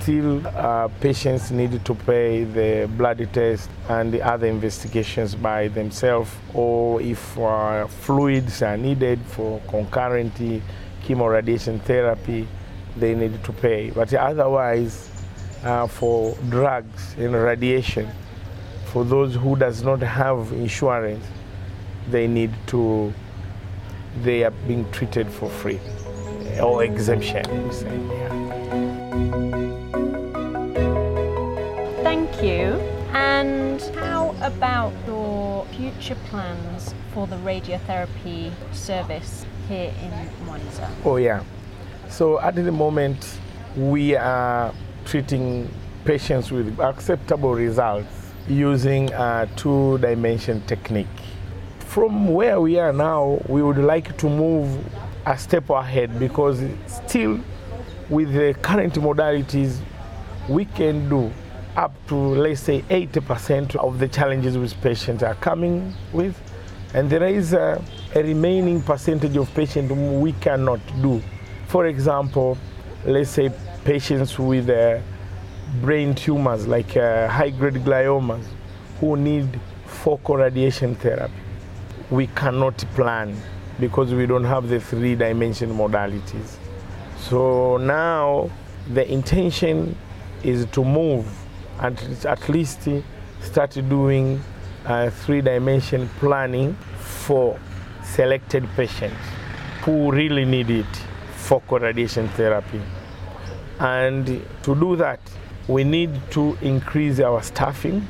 still 0.04 0.46
uh, 0.48 0.86
patients 1.00 1.50
need 1.50 1.82
to 1.82 1.94
pay 1.94 2.44
the 2.44 2.86
blood 2.98 3.26
test 3.32 3.70
and 3.88 4.12
the 4.12 4.20
other 4.20 4.46
investigations 4.46 5.34
by 5.34 5.68
themselves, 5.68 6.30
or 6.52 7.00
if 7.00 7.38
uh, 7.38 7.86
fluids 7.86 8.60
are 8.60 8.76
needed 8.76 9.18
for 9.28 9.62
concurrent 9.66 10.34
chemoradiation 11.04 11.80
therapy, 11.84 12.46
they 12.98 13.14
need 13.14 13.42
to 13.42 13.52
pay. 13.54 13.88
But 13.88 14.12
otherwise, 14.12 15.10
uh, 15.62 15.86
for 15.86 16.36
drugs 16.50 17.14
and 17.16 17.32
radiation, 17.32 18.06
for 18.92 19.06
those 19.06 19.34
who 19.34 19.56
does 19.56 19.82
not 19.82 20.00
have 20.00 20.52
insurance, 20.52 21.24
they 22.10 22.26
need 22.26 22.52
to, 22.66 23.10
they 24.22 24.44
are 24.44 24.52
being 24.68 24.84
treated 24.92 25.30
for 25.30 25.48
free 25.48 25.80
or 26.60 26.84
exemption. 26.84 27.46
Yeah. 27.72 28.33
About 34.56 34.92
your 35.06 35.66
future 35.66 36.16
plans 36.30 36.94
for 37.12 37.26
the 37.26 37.36
radiotherapy 37.36 38.52
service 38.72 39.44
here 39.68 39.92
in 40.02 40.10
Mwanza? 40.46 40.88
Oh, 41.04 41.16
yeah. 41.16 41.42
So 42.08 42.40
at 42.40 42.54
the 42.54 42.70
moment, 42.70 43.38
we 43.76 44.14
are 44.14 44.72
treating 45.04 45.68
patients 46.04 46.52
with 46.52 46.78
acceptable 46.80 47.54
results 47.54 48.08
using 48.48 49.10
a 49.12 49.48
two 49.56 49.98
dimension 49.98 50.60
technique. 50.66 51.06
From 51.80 52.28
where 52.28 52.60
we 52.60 52.78
are 52.78 52.92
now, 52.92 53.40
we 53.48 53.62
would 53.62 53.78
like 53.78 54.16
to 54.18 54.28
move 54.28 54.84
a 55.26 55.36
step 55.38 55.70
ahead 55.70 56.18
because 56.18 56.62
still, 56.86 57.40
with 58.08 58.32
the 58.32 58.54
current 58.62 58.94
modalities, 58.94 59.78
we 60.48 60.66
can 60.66 61.08
do 61.08 61.32
up 61.76 61.94
to, 62.08 62.14
let's 62.14 62.60
say, 62.60 62.82
80% 62.82 63.76
of 63.76 63.98
the 63.98 64.08
challenges 64.08 64.56
which 64.56 64.80
patients 64.80 65.22
are 65.22 65.34
coming 65.36 65.94
with. 66.12 66.40
And 66.94 67.10
there 67.10 67.24
is 67.26 67.52
a, 67.52 67.82
a 68.14 68.22
remaining 68.22 68.80
percentage 68.82 69.36
of 69.36 69.52
patients 69.54 69.92
we 69.92 70.32
cannot 70.34 70.80
do. 71.02 71.20
For 71.66 71.86
example, 71.86 72.56
let's 73.04 73.30
say 73.30 73.50
patients 73.84 74.38
with 74.38 74.70
uh, 74.70 75.00
brain 75.80 76.14
tumors 76.14 76.66
like 76.66 76.96
uh, 76.96 77.28
high 77.28 77.50
grade 77.50 77.74
gliomas 77.74 78.44
who 79.00 79.16
need 79.16 79.60
focal 79.86 80.36
radiation 80.36 80.94
therapy. 80.94 81.34
We 82.10 82.28
cannot 82.28 82.78
plan 82.94 83.36
because 83.80 84.14
we 84.14 84.26
don't 84.26 84.44
have 84.44 84.68
the 84.68 84.78
three 84.78 85.16
dimension 85.16 85.70
modalities. 85.70 86.56
So 87.18 87.76
now 87.78 88.50
the 88.92 89.10
intention 89.10 89.96
is 90.44 90.66
to 90.66 90.84
move 90.84 91.26
and 91.80 91.98
at 92.24 92.48
least 92.48 92.88
start 93.40 93.70
doing 93.88 94.42
uh, 94.86 95.10
three 95.10 95.40
dimension 95.40 96.08
planning 96.18 96.74
for 96.98 97.58
selected 98.02 98.66
patients 98.76 99.16
who 99.82 100.10
really 100.10 100.44
need 100.44 100.70
it 100.70 100.86
focal 101.36 101.78
radiation 101.78 102.28
therapy. 102.30 102.80
And 103.78 104.26
to 104.62 104.74
do 104.74 104.96
that, 104.96 105.20
we 105.68 105.84
need 105.84 106.10
to 106.32 106.56
increase 106.62 107.20
our 107.20 107.42
staffing, 107.42 108.06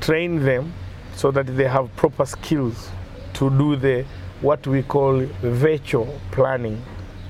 train 0.00 0.42
them 0.44 0.72
so 1.14 1.30
that 1.30 1.46
they 1.46 1.68
have 1.68 1.94
proper 1.96 2.24
skills 2.24 2.90
to 3.34 3.50
do 3.50 3.76
the 3.76 4.04
what 4.40 4.66
we 4.66 4.82
call 4.82 5.20
virtual 5.42 6.20
planning 6.30 6.82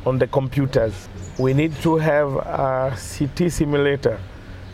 on 0.07 0.19
the 0.19 0.27
computers. 0.27 1.09
We 1.39 1.55
need 1.55 1.75
to 1.83 1.97
have 1.97 2.35
a 2.37 2.97
CT 2.97 3.51
simulator 3.51 4.21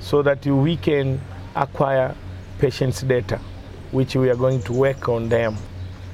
so 0.00 0.22
that 0.22 0.44
we 0.46 0.76
can 0.76 1.20
acquire 1.54 2.14
patients' 2.58 3.02
data, 3.02 3.38
which 3.92 4.16
we 4.16 4.28
are 4.30 4.36
going 4.36 4.62
to 4.62 4.72
work 4.72 5.08
on 5.08 5.28
them. 5.28 5.56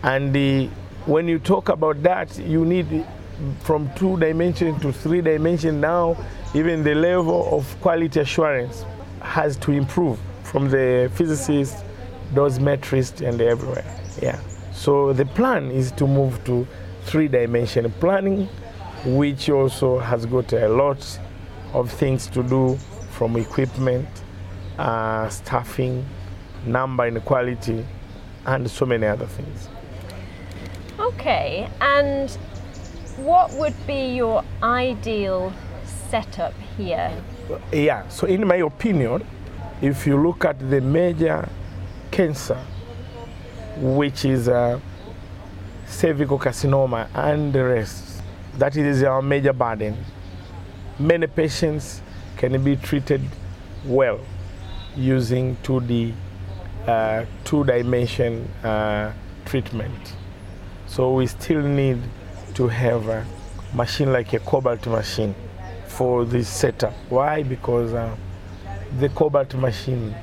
And 0.02 0.32
the, 0.32 0.66
when 1.06 1.28
you 1.28 1.38
talk 1.38 1.68
about 1.68 2.02
that, 2.02 2.36
you 2.38 2.64
need 2.64 3.06
from 3.60 3.90
two 3.94 4.18
dimension 4.18 4.78
to 4.80 4.92
three 4.92 5.20
dimension 5.20 5.80
now, 5.80 6.16
even 6.54 6.82
the 6.82 6.94
level 6.94 7.56
of 7.56 7.80
quality 7.80 8.20
assurance 8.20 8.84
has 9.20 9.56
to 9.58 9.72
improve 9.72 10.18
from 10.42 10.70
the 10.70 11.10
physicists, 11.14 11.82
dosimetrists, 12.32 13.26
and 13.26 13.40
everywhere. 13.40 13.84
Yeah. 14.22 14.40
So 14.72 15.12
the 15.12 15.26
plan 15.26 15.70
is 15.70 15.92
to 15.92 16.06
move 16.06 16.42
to 16.44 16.66
three 17.04 17.28
dimension 17.28 17.90
planning, 17.92 18.48
which 19.04 19.50
also 19.50 19.98
has 19.98 20.26
got 20.26 20.52
a 20.52 20.68
lot 20.68 21.18
of 21.72 21.90
things 21.90 22.26
to 22.28 22.42
do 22.42 22.78
from 23.16 23.34
equipment, 23.38 24.06
uh, 24.78 25.26
staffing, 25.30 26.04
number 26.66 27.06
inequality, 27.06 27.82
and 28.44 28.70
so 28.70 28.84
many 28.84 29.06
other 29.06 29.26
things. 29.26 29.68
Okay, 31.00 31.68
and 31.80 32.30
what 33.16 33.50
would 33.54 33.74
be 33.86 34.14
your 34.14 34.44
ideal 34.62 35.50
setup 36.10 36.52
here? 36.76 37.10
Yeah, 37.72 38.06
so 38.08 38.26
in 38.26 38.46
my 38.46 38.56
opinion, 38.56 39.26
if 39.80 40.06
you 40.06 40.22
look 40.22 40.44
at 40.44 40.58
the 40.70 40.82
major 40.82 41.48
cancer, 42.10 42.58
which 43.78 44.26
is 44.26 44.48
uh, 44.48 44.78
cervical 45.86 46.38
carcinoma 46.38 47.08
and 47.14 47.50
the 47.50 47.64
rest, 47.64 48.22
that 48.58 48.76
is 48.76 49.02
our 49.02 49.22
major 49.22 49.54
burden. 49.54 49.96
Many 50.98 51.26
patients 51.26 52.02
can 52.36 52.62
be 52.62 52.76
treated 52.76 53.22
well 53.84 54.20
using 54.96 55.56
2D, 55.62 56.14
uh, 56.86 57.24
two 57.44 57.64
dimension 57.64 58.48
uh, 58.62 59.12
treatment. 59.44 60.14
So 60.86 61.14
we 61.14 61.26
still 61.26 61.62
need 61.62 62.00
to 62.54 62.68
have 62.68 63.08
a 63.08 63.26
machine 63.74 64.12
like 64.12 64.32
a 64.32 64.38
cobalt 64.38 64.86
machine 64.86 65.34
for 65.86 66.24
this 66.24 66.48
setup. 66.48 66.94
Why? 67.08 67.42
Because 67.42 67.92
uh, 67.92 68.16
the 68.98 69.08
cobalt 69.10 69.54
machine 69.54 70.14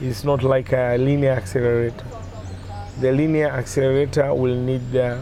is 0.00 0.24
not 0.24 0.42
like 0.42 0.72
a 0.72 0.96
linear 0.98 1.32
accelerator. 1.32 2.04
The 3.00 3.12
linear 3.12 3.48
accelerator 3.48 4.32
will 4.34 4.54
need 4.54 4.96
uh, 4.96 5.20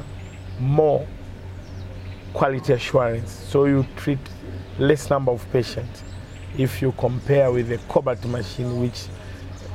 more 0.61 1.07
quality 2.33 2.73
assurance, 2.73 3.31
so 3.31 3.64
you 3.64 3.87
treat 3.97 4.18
less 4.79 5.11
number 5.11 5.33
of 5.33 5.44
patients 5.53 6.04
if 6.59 6.81
you 6.81 6.93
compare 6.93 7.51
with 7.51 7.69
the 7.69 7.79
cobalt 7.88 8.25
machine, 8.27 8.81
which 8.81 9.07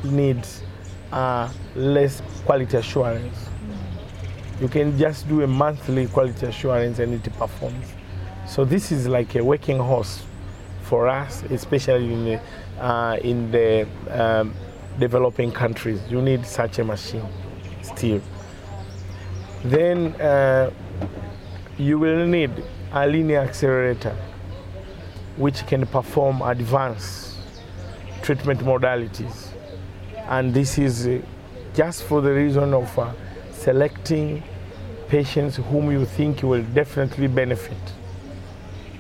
needs 0.04 0.64
uh, 1.12 1.50
less 1.76 2.22
quality 2.46 2.78
assurance. 2.78 3.38
You 4.62 4.68
can 4.68 4.98
just 4.98 5.28
do 5.28 5.42
a 5.42 5.48
monthly 5.48 6.08
quality 6.08 6.46
assurance 6.46 7.00
and 7.00 7.14
it 7.14 7.34
performs. 7.34 7.88
So 8.48 8.66
this 8.66 8.92
is 8.92 9.08
like 9.08 9.36
a 9.36 9.44
working 9.44 9.78
horse 9.78 10.24
for 10.84 11.08
us, 11.08 11.44
especially 11.44 12.14
in 12.14 12.26
the, 12.26 12.42
uh, 12.84 13.18
in 13.22 13.52
the 13.52 13.88
um, 14.10 14.54
developing 15.00 15.52
countries. 15.52 16.02
You 16.10 16.22
need 16.22 16.46
such 16.46 16.80
a 16.80 16.84
machine 16.84 17.26
still. 17.82 18.22
Then 19.64 20.14
uh, 20.22 20.72
you 21.78 22.00
will 22.00 22.26
need 22.26 22.52
a 22.92 23.08
linear 23.08 23.40
accelerator 23.40 24.16
which 25.40 25.66
can 25.66 25.86
perform 25.88 26.42
advanced 26.42 27.38
treatment 28.22 28.60
modalities. 28.60 29.48
And 30.28 30.54
this 30.54 30.78
is 30.78 31.08
uh, 31.08 31.22
just 31.74 32.04
for 32.04 32.22
the 32.22 32.34
reason 32.34 32.74
of 32.74 33.00
uh, 33.00 33.14
selecting 33.54 34.44
patients 35.08 35.56
whom 35.56 35.90
you 35.92 36.06
think 36.06 36.44
will 36.44 36.64
definitely 36.74 37.28
benefit. 37.28 37.78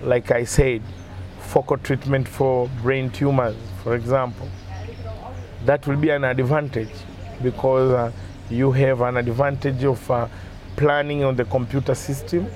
Like 0.01 0.31
I 0.31 0.45
said, 0.45 0.81
focal 1.41 1.77
treatment 1.77 2.25
for 2.25 2.69
brain 2.81 3.09
tumors, 3.09 3.57
for 3.83 3.95
example. 3.95 4.47
That 5.65 5.85
will 5.87 5.97
be 5.97 6.09
an 6.09 6.23
advantage 6.23 6.95
because 7.43 7.91
uh, 7.91 8.11
you 8.49 8.71
have 8.71 9.01
an 9.01 9.17
advantage 9.17 9.83
of 9.83 10.09
uh, 10.09 10.29
planning 10.77 11.25
on 11.25 11.35
the 11.35 11.43
computer 11.43 11.95
system, 11.95 12.47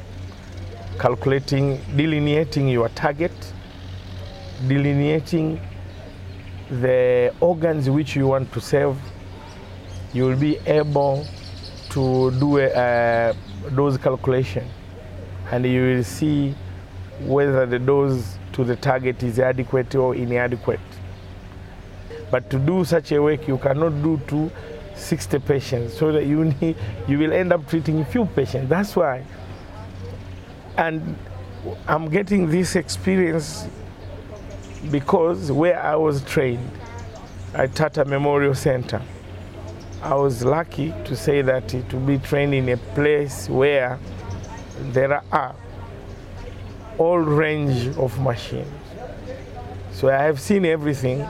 calculating, 1.00 1.82
delineating 1.98 2.70
your 2.70 2.88
target, 2.90 3.34
delineating 4.68 5.60
the 6.70 7.34
organs 7.40 7.90
which 7.90 8.16
you 8.16 8.28
want 8.28 8.52
to 8.54 8.62
save, 8.62 8.96
you 10.14 10.26
will 10.26 10.38
be 10.38 10.58
able 10.66 11.26
to 11.90 12.32
do 12.32 12.58
a, 12.58 12.66
a 12.68 13.36
dose 13.76 13.98
calculation 13.98 14.68
and 15.52 15.66
you 15.66 15.82
will 15.82 16.04
see 16.04 16.56
whether 17.22 17.66
the 17.66 17.80
dose 17.80 18.38
to 18.54 18.64
the 18.64 18.76
target 18.76 19.22
is 19.24 19.40
adequate 19.40 19.94
or 19.96 20.16
inadequate. 20.16 20.80
But 22.32 22.50
to 22.50 22.58
do 22.58 22.84
such 22.86 23.12
a 23.12 23.22
work, 23.22 23.48
you 23.48 23.58
cannot 23.58 24.02
do 24.02 24.20
to 24.28 24.52
60 24.96 25.40
patients, 25.40 25.98
so 25.98 26.12
that 26.12 26.26
you 26.26 26.46
need, 26.46 26.76
you 27.08 27.20
will 27.20 27.34
end 27.34 27.52
up 27.54 27.68
treating 27.68 28.04
few 28.06 28.26
patients. 28.26 28.70
That's 28.70 28.96
why. 28.96 29.24
And 30.78 31.16
I'm 31.88 32.10
getting 32.10 32.50
this 32.50 32.76
experience 32.76 33.68
because 34.92 35.52
where 35.52 35.82
I 35.82 35.96
was 35.96 36.24
trained 36.24 36.70
at 37.54 37.76
Tata 37.76 38.06
Memorial 38.06 38.56
Center, 38.56 39.02
I 40.02 40.16
was 40.16 40.44
lucky 40.44 40.94
to 41.06 41.16
say 41.16 41.42
that 41.42 41.70
to 41.70 41.98
be 41.98 42.18
trained 42.18 42.54
in 42.54 42.70
a 42.70 42.78
place 42.78 43.48
where 43.48 43.98
there 44.92 45.24
are 45.32 45.56
all 46.98 47.20
range 47.20 47.96
of 47.98 48.20
machines. 48.20 48.68
So 49.94 50.10
I 50.10 50.24
have 50.24 50.42
seen 50.42 50.66
everything 50.66 51.26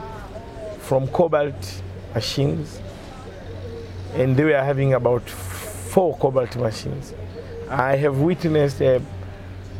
from 0.80 1.06
cobalt 1.08 1.82
machines, 2.14 2.80
and 4.14 4.36
they 4.36 4.44
were 4.44 4.62
having 4.62 4.94
about 4.94 5.28
four 5.28 6.16
cobalt 6.18 6.56
machines. 6.56 7.14
I 7.70 7.96
have 7.96 8.18
witnessed 8.18 8.80
a 8.80 9.00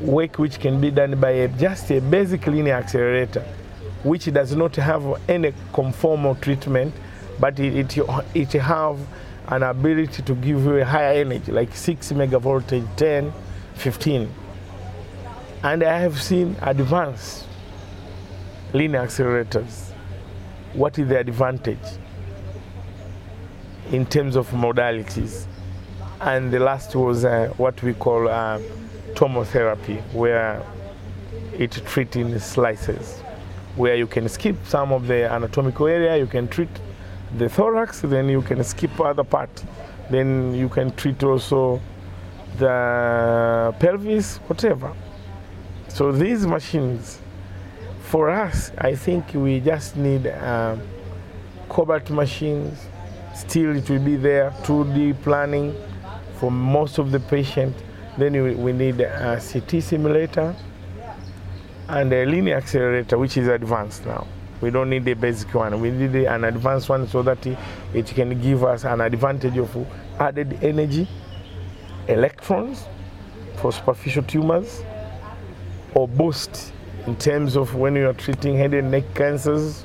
work 0.00 0.38
which 0.38 0.60
can 0.60 0.80
be 0.80 0.90
done 0.90 1.18
by 1.20 1.30
a, 1.30 1.48
just 1.48 1.90
a 1.90 2.00
basic 2.00 2.46
linear 2.46 2.74
accelerator 2.74 3.44
which 4.04 4.30
does 4.32 4.54
not 4.54 4.76
have 4.76 5.02
any 5.28 5.52
conformal 5.72 6.38
treatment, 6.40 6.94
but 7.40 7.58
it, 7.58 7.98
it, 7.98 8.08
it 8.34 8.52
have 8.52 8.98
an 9.48 9.62
ability 9.62 10.22
to 10.22 10.34
give 10.34 10.62
you 10.64 10.76
a 10.76 10.84
higher 10.84 11.20
energy, 11.20 11.50
like 11.50 11.74
6 11.74 12.12
megavoltage, 12.12 12.86
10, 12.96 13.32
15. 13.74 14.30
And 15.62 15.82
I 15.82 15.98
have 15.98 16.22
seen 16.22 16.54
advanced 16.60 17.46
linear 18.74 19.06
accelerators. 19.06 19.90
What 20.74 20.98
is 20.98 21.08
the 21.08 21.18
advantage 21.18 21.78
in 23.90 24.04
terms 24.04 24.36
of 24.36 24.50
modalities? 24.50 25.46
And 26.20 26.52
the 26.52 26.60
last 26.60 26.94
was 26.94 27.24
uh, 27.24 27.52
what 27.56 27.82
we 27.82 27.94
call 27.94 28.28
uh, 28.28 28.58
tomotherapy, 29.14 30.02
where 30.12 30.62
it 31.54 31.72
treats 31.86 32.16
in 32.16 32.38
slices 32.38 33.23
where 33.76 33.96
you 33.96 34.06
can 34.06 34.28
skip 34.28 34.56
some 34.66 34.92
of 34.92 35.06
the 35.06 35.30
anatomical 35.30 35.86
area, 35.86 36.16
you 36.16 36.26
can 36.26 36.48
treat 36.48 36.68
the 37.36 37.48
thorax, 37.48 38.00
then 38.00 38.28
you 38.28 38.42
can 38.42 38.62
skip 38.62 39.00
other 39.00 39.24
part. 39.24 39.50
Then 40.10 40.54
you 40.54 40.68
can 40.68 40.94
treat 40.94 41.22
also 41.22 41.80
the 42.58 43.74
pelvis, 43.78 44.36
whatever. 44.46 44.92
So 45.88 46.12
these 46.12 46.46
machines, 46.46 47.20
for 48.02 48.30
us, 48.30 48.70
I 48.78 48.94
think 48.94 49.34
we 49.34 49.60
just 49.60 49.96
need 49.96 50.26
uh, 50.26 50.76
cobalt 51.68 52.10
machines. 52.10 52.78
Still, 53.34 53.76
it 53.76 53.88
will 53.90 54.04
be 54.04 54.16
there. 54.16 54.50
2D 54.62 55.20
planning 55.22 55.74
for 56.36 56.50
most 56.50 56.98
of 56.98 57.10
the 57.10 57.18
patient. 57.18 57.74
Then 58.16 58.62
we, 58.62 58.72
need 58.72 59.00
a 59.00 59.40
CT 59.40 59.82
simulator 59.82 60.54
and 61.88 62.12
a 62.12 62.24
linear 62.24 62.56
accelerator, 62.56 63.18
which 63.18 63.36
is 63.36 63.48
advanced 63.48 64.06
now. 64.06 64.26
We 64.60 64.70
don't 64.70 64.88
need 64.88 65.06
a 65.08 65.14
basic 65.14 65.52
one. 65.54 65.78
We 65.80 65.90
need 65.90 66.14
an 66.14 66.44
advanced 66.44 66.88
one 66.88 67.06
so 67.08 67.22
that 67.22 67.46
it 67.46 68.06
can 68.06 68.40
give 68.40 68.64
us 68.64 68.84
an 68.84 69.00
advantage 69.00 69.58
of 69.58 69.76
added 70.18 70.58
energy, 70.62 71.08
electrons 72.08 72.84
for 73.56 73.72
superficial 73.72 74.22
tumors, 74.22 74.82
or 75.94 76.08
boost 76.08 76.72
in 77.06 77.16
terms 77.16 77.56
of 77.56 77.74
when 77.74 77.96
you 77.96 78.08
are 78.08 78.14
treating 78.14 78.56
head 78.56 78.72
and 78.72 78.90
neck 78.90 79.04
cancers 79.14 79.84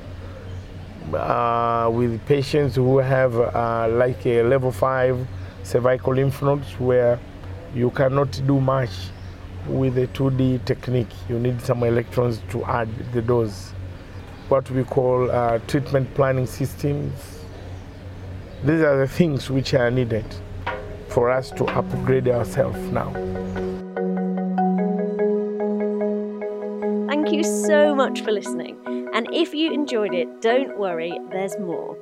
uh, 1.13 1.89
with 1.91 2.23
patients 2.25 2.75
who 2.75 2.99
have 2.99 3.37
uh, 3.37 3.87
like 3.91 4.25
a 4.25 4.43
level 4.43 4.71
5 4.71 5.27
cervical 5.63 6.13
lymph 6.13 6.41
nodes 6.41 6.79
where 6.79 7.19
you 7.75 7.89
cannot 7.91 8.31
do 8.47 8.59
much 8.59 8.89
with 9.67 9.97
a 9.97 10.07
2D 10.07 10.65
technique. 10.65 11.11
You 11.27 11.39
need 11.39 11.61
some 11.61 11.83
electrons 11.83 12.41
to 12.49 12.63
add 12.65 12.89
the 13.13 13.21
dose. 13.21 13.71
What 14.49 14.69
we 14.71 14.83
call 14.83 15.29
uh, 15.29 15.59
treatment 15.67 16.13
planning 16.15 16.47
systems. 16.47 17.13
These 18.63 18.81
are 18.81 18.97
the 18.97 19.07
things 19.07 19.49
which 19.49 19.73
are 19.73 19.91
needed 19.91 20.25
for 21.09 21.29
us 21.29 21.51
to 21.51 21.65
upgrade 21.65 22.27
ourselves 22.27 22.79
now. 22.91 23.13
Thank 27.21 27.35
you 27.35 27.43
so 27.43 27.93
much 27.93 28.21
for 28.21 28.31
listening. 28.31 28.77
And 29.13 29.27
if 29.33 29.53
you 29.53 29.73
enjoyed 29.73 30.13
it, 30.13 30.41
don't 30.41 30.79
worry, 30.79 31.19
there's 31.31 31.59
more. 31.59 31.97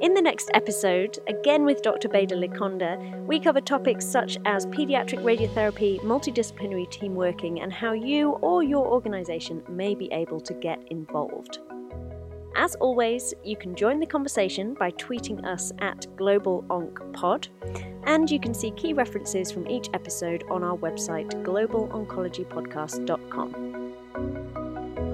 In 0.00 0.14
the 0.14 0.22
next 0.22 0.50
episode, 0.54 1.18
again 1.26 1.66
with 1.66 1.82
Dr. 1.82 2.08
Beda 2.08 2.34
Likonda, 2.34 3.22
we 3.26 3.38
cover 3.38 3.60
topics 3.60 4.06
such 4.06 4.38
as 4.46 4.64
pediatric 4.64 5.22
radiotherapy, 5.22 6.00
multidisciplinary 6.00 6.90
team 6.90 7.14
working, 7.14 7.60
and 7.60 7.70
how 7.70 7.92
you 7.92 8.30
or 8.40 8.62
your 8.62 8.86
organisation 8.86 9.62
may 9.68 9.94
be 9.94 10.10
able 10.10 10.40
to 10.40 10.54
get 10.54 10.82
involved. 10.90 11.58
As 12.56 12.74
always, 12.76 13.34
you 13.44 13.58
can 13.58 13.74
join 13.74 14.00
the 14.00 14.06
conversation 14.06 14.72
by 14.72 14.90
tweeting 14.92 15.44
us 15.44 15.70
at 15.80 16.06
GlobalOncPod, 16.16 17.48
and 18.04 18.30
you 18.30 18.40
can 18.40 18.54
see 18.54 18.70
key 18.70 18.94
references 18.94 19.52
from 19.52 19.68
each 19.68 19.90
episode 19.92 20.44
on 20.50 20.64
our 20.64 20.78
website, 20.78 21.30
globaloncologypodcast.com. 21.44 23.81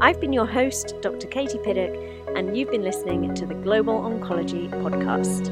I've 0.00 0.20
been 0.20 0.32
your 0.32 0.46
host, 0.46 0.94
Dr. 1.00 1.26
Katie 1.26 1.58
Piddock, 1.58 1.92
and 2.36 2.56
you've 2.56 2.70
been 2.70 2.82
listening 2.82 3.34
to 3.34 3.44
the 3.44 3.54
Global 3.54 3.94
Oncology 3.94 4.70
Podcast. 4.70 5.48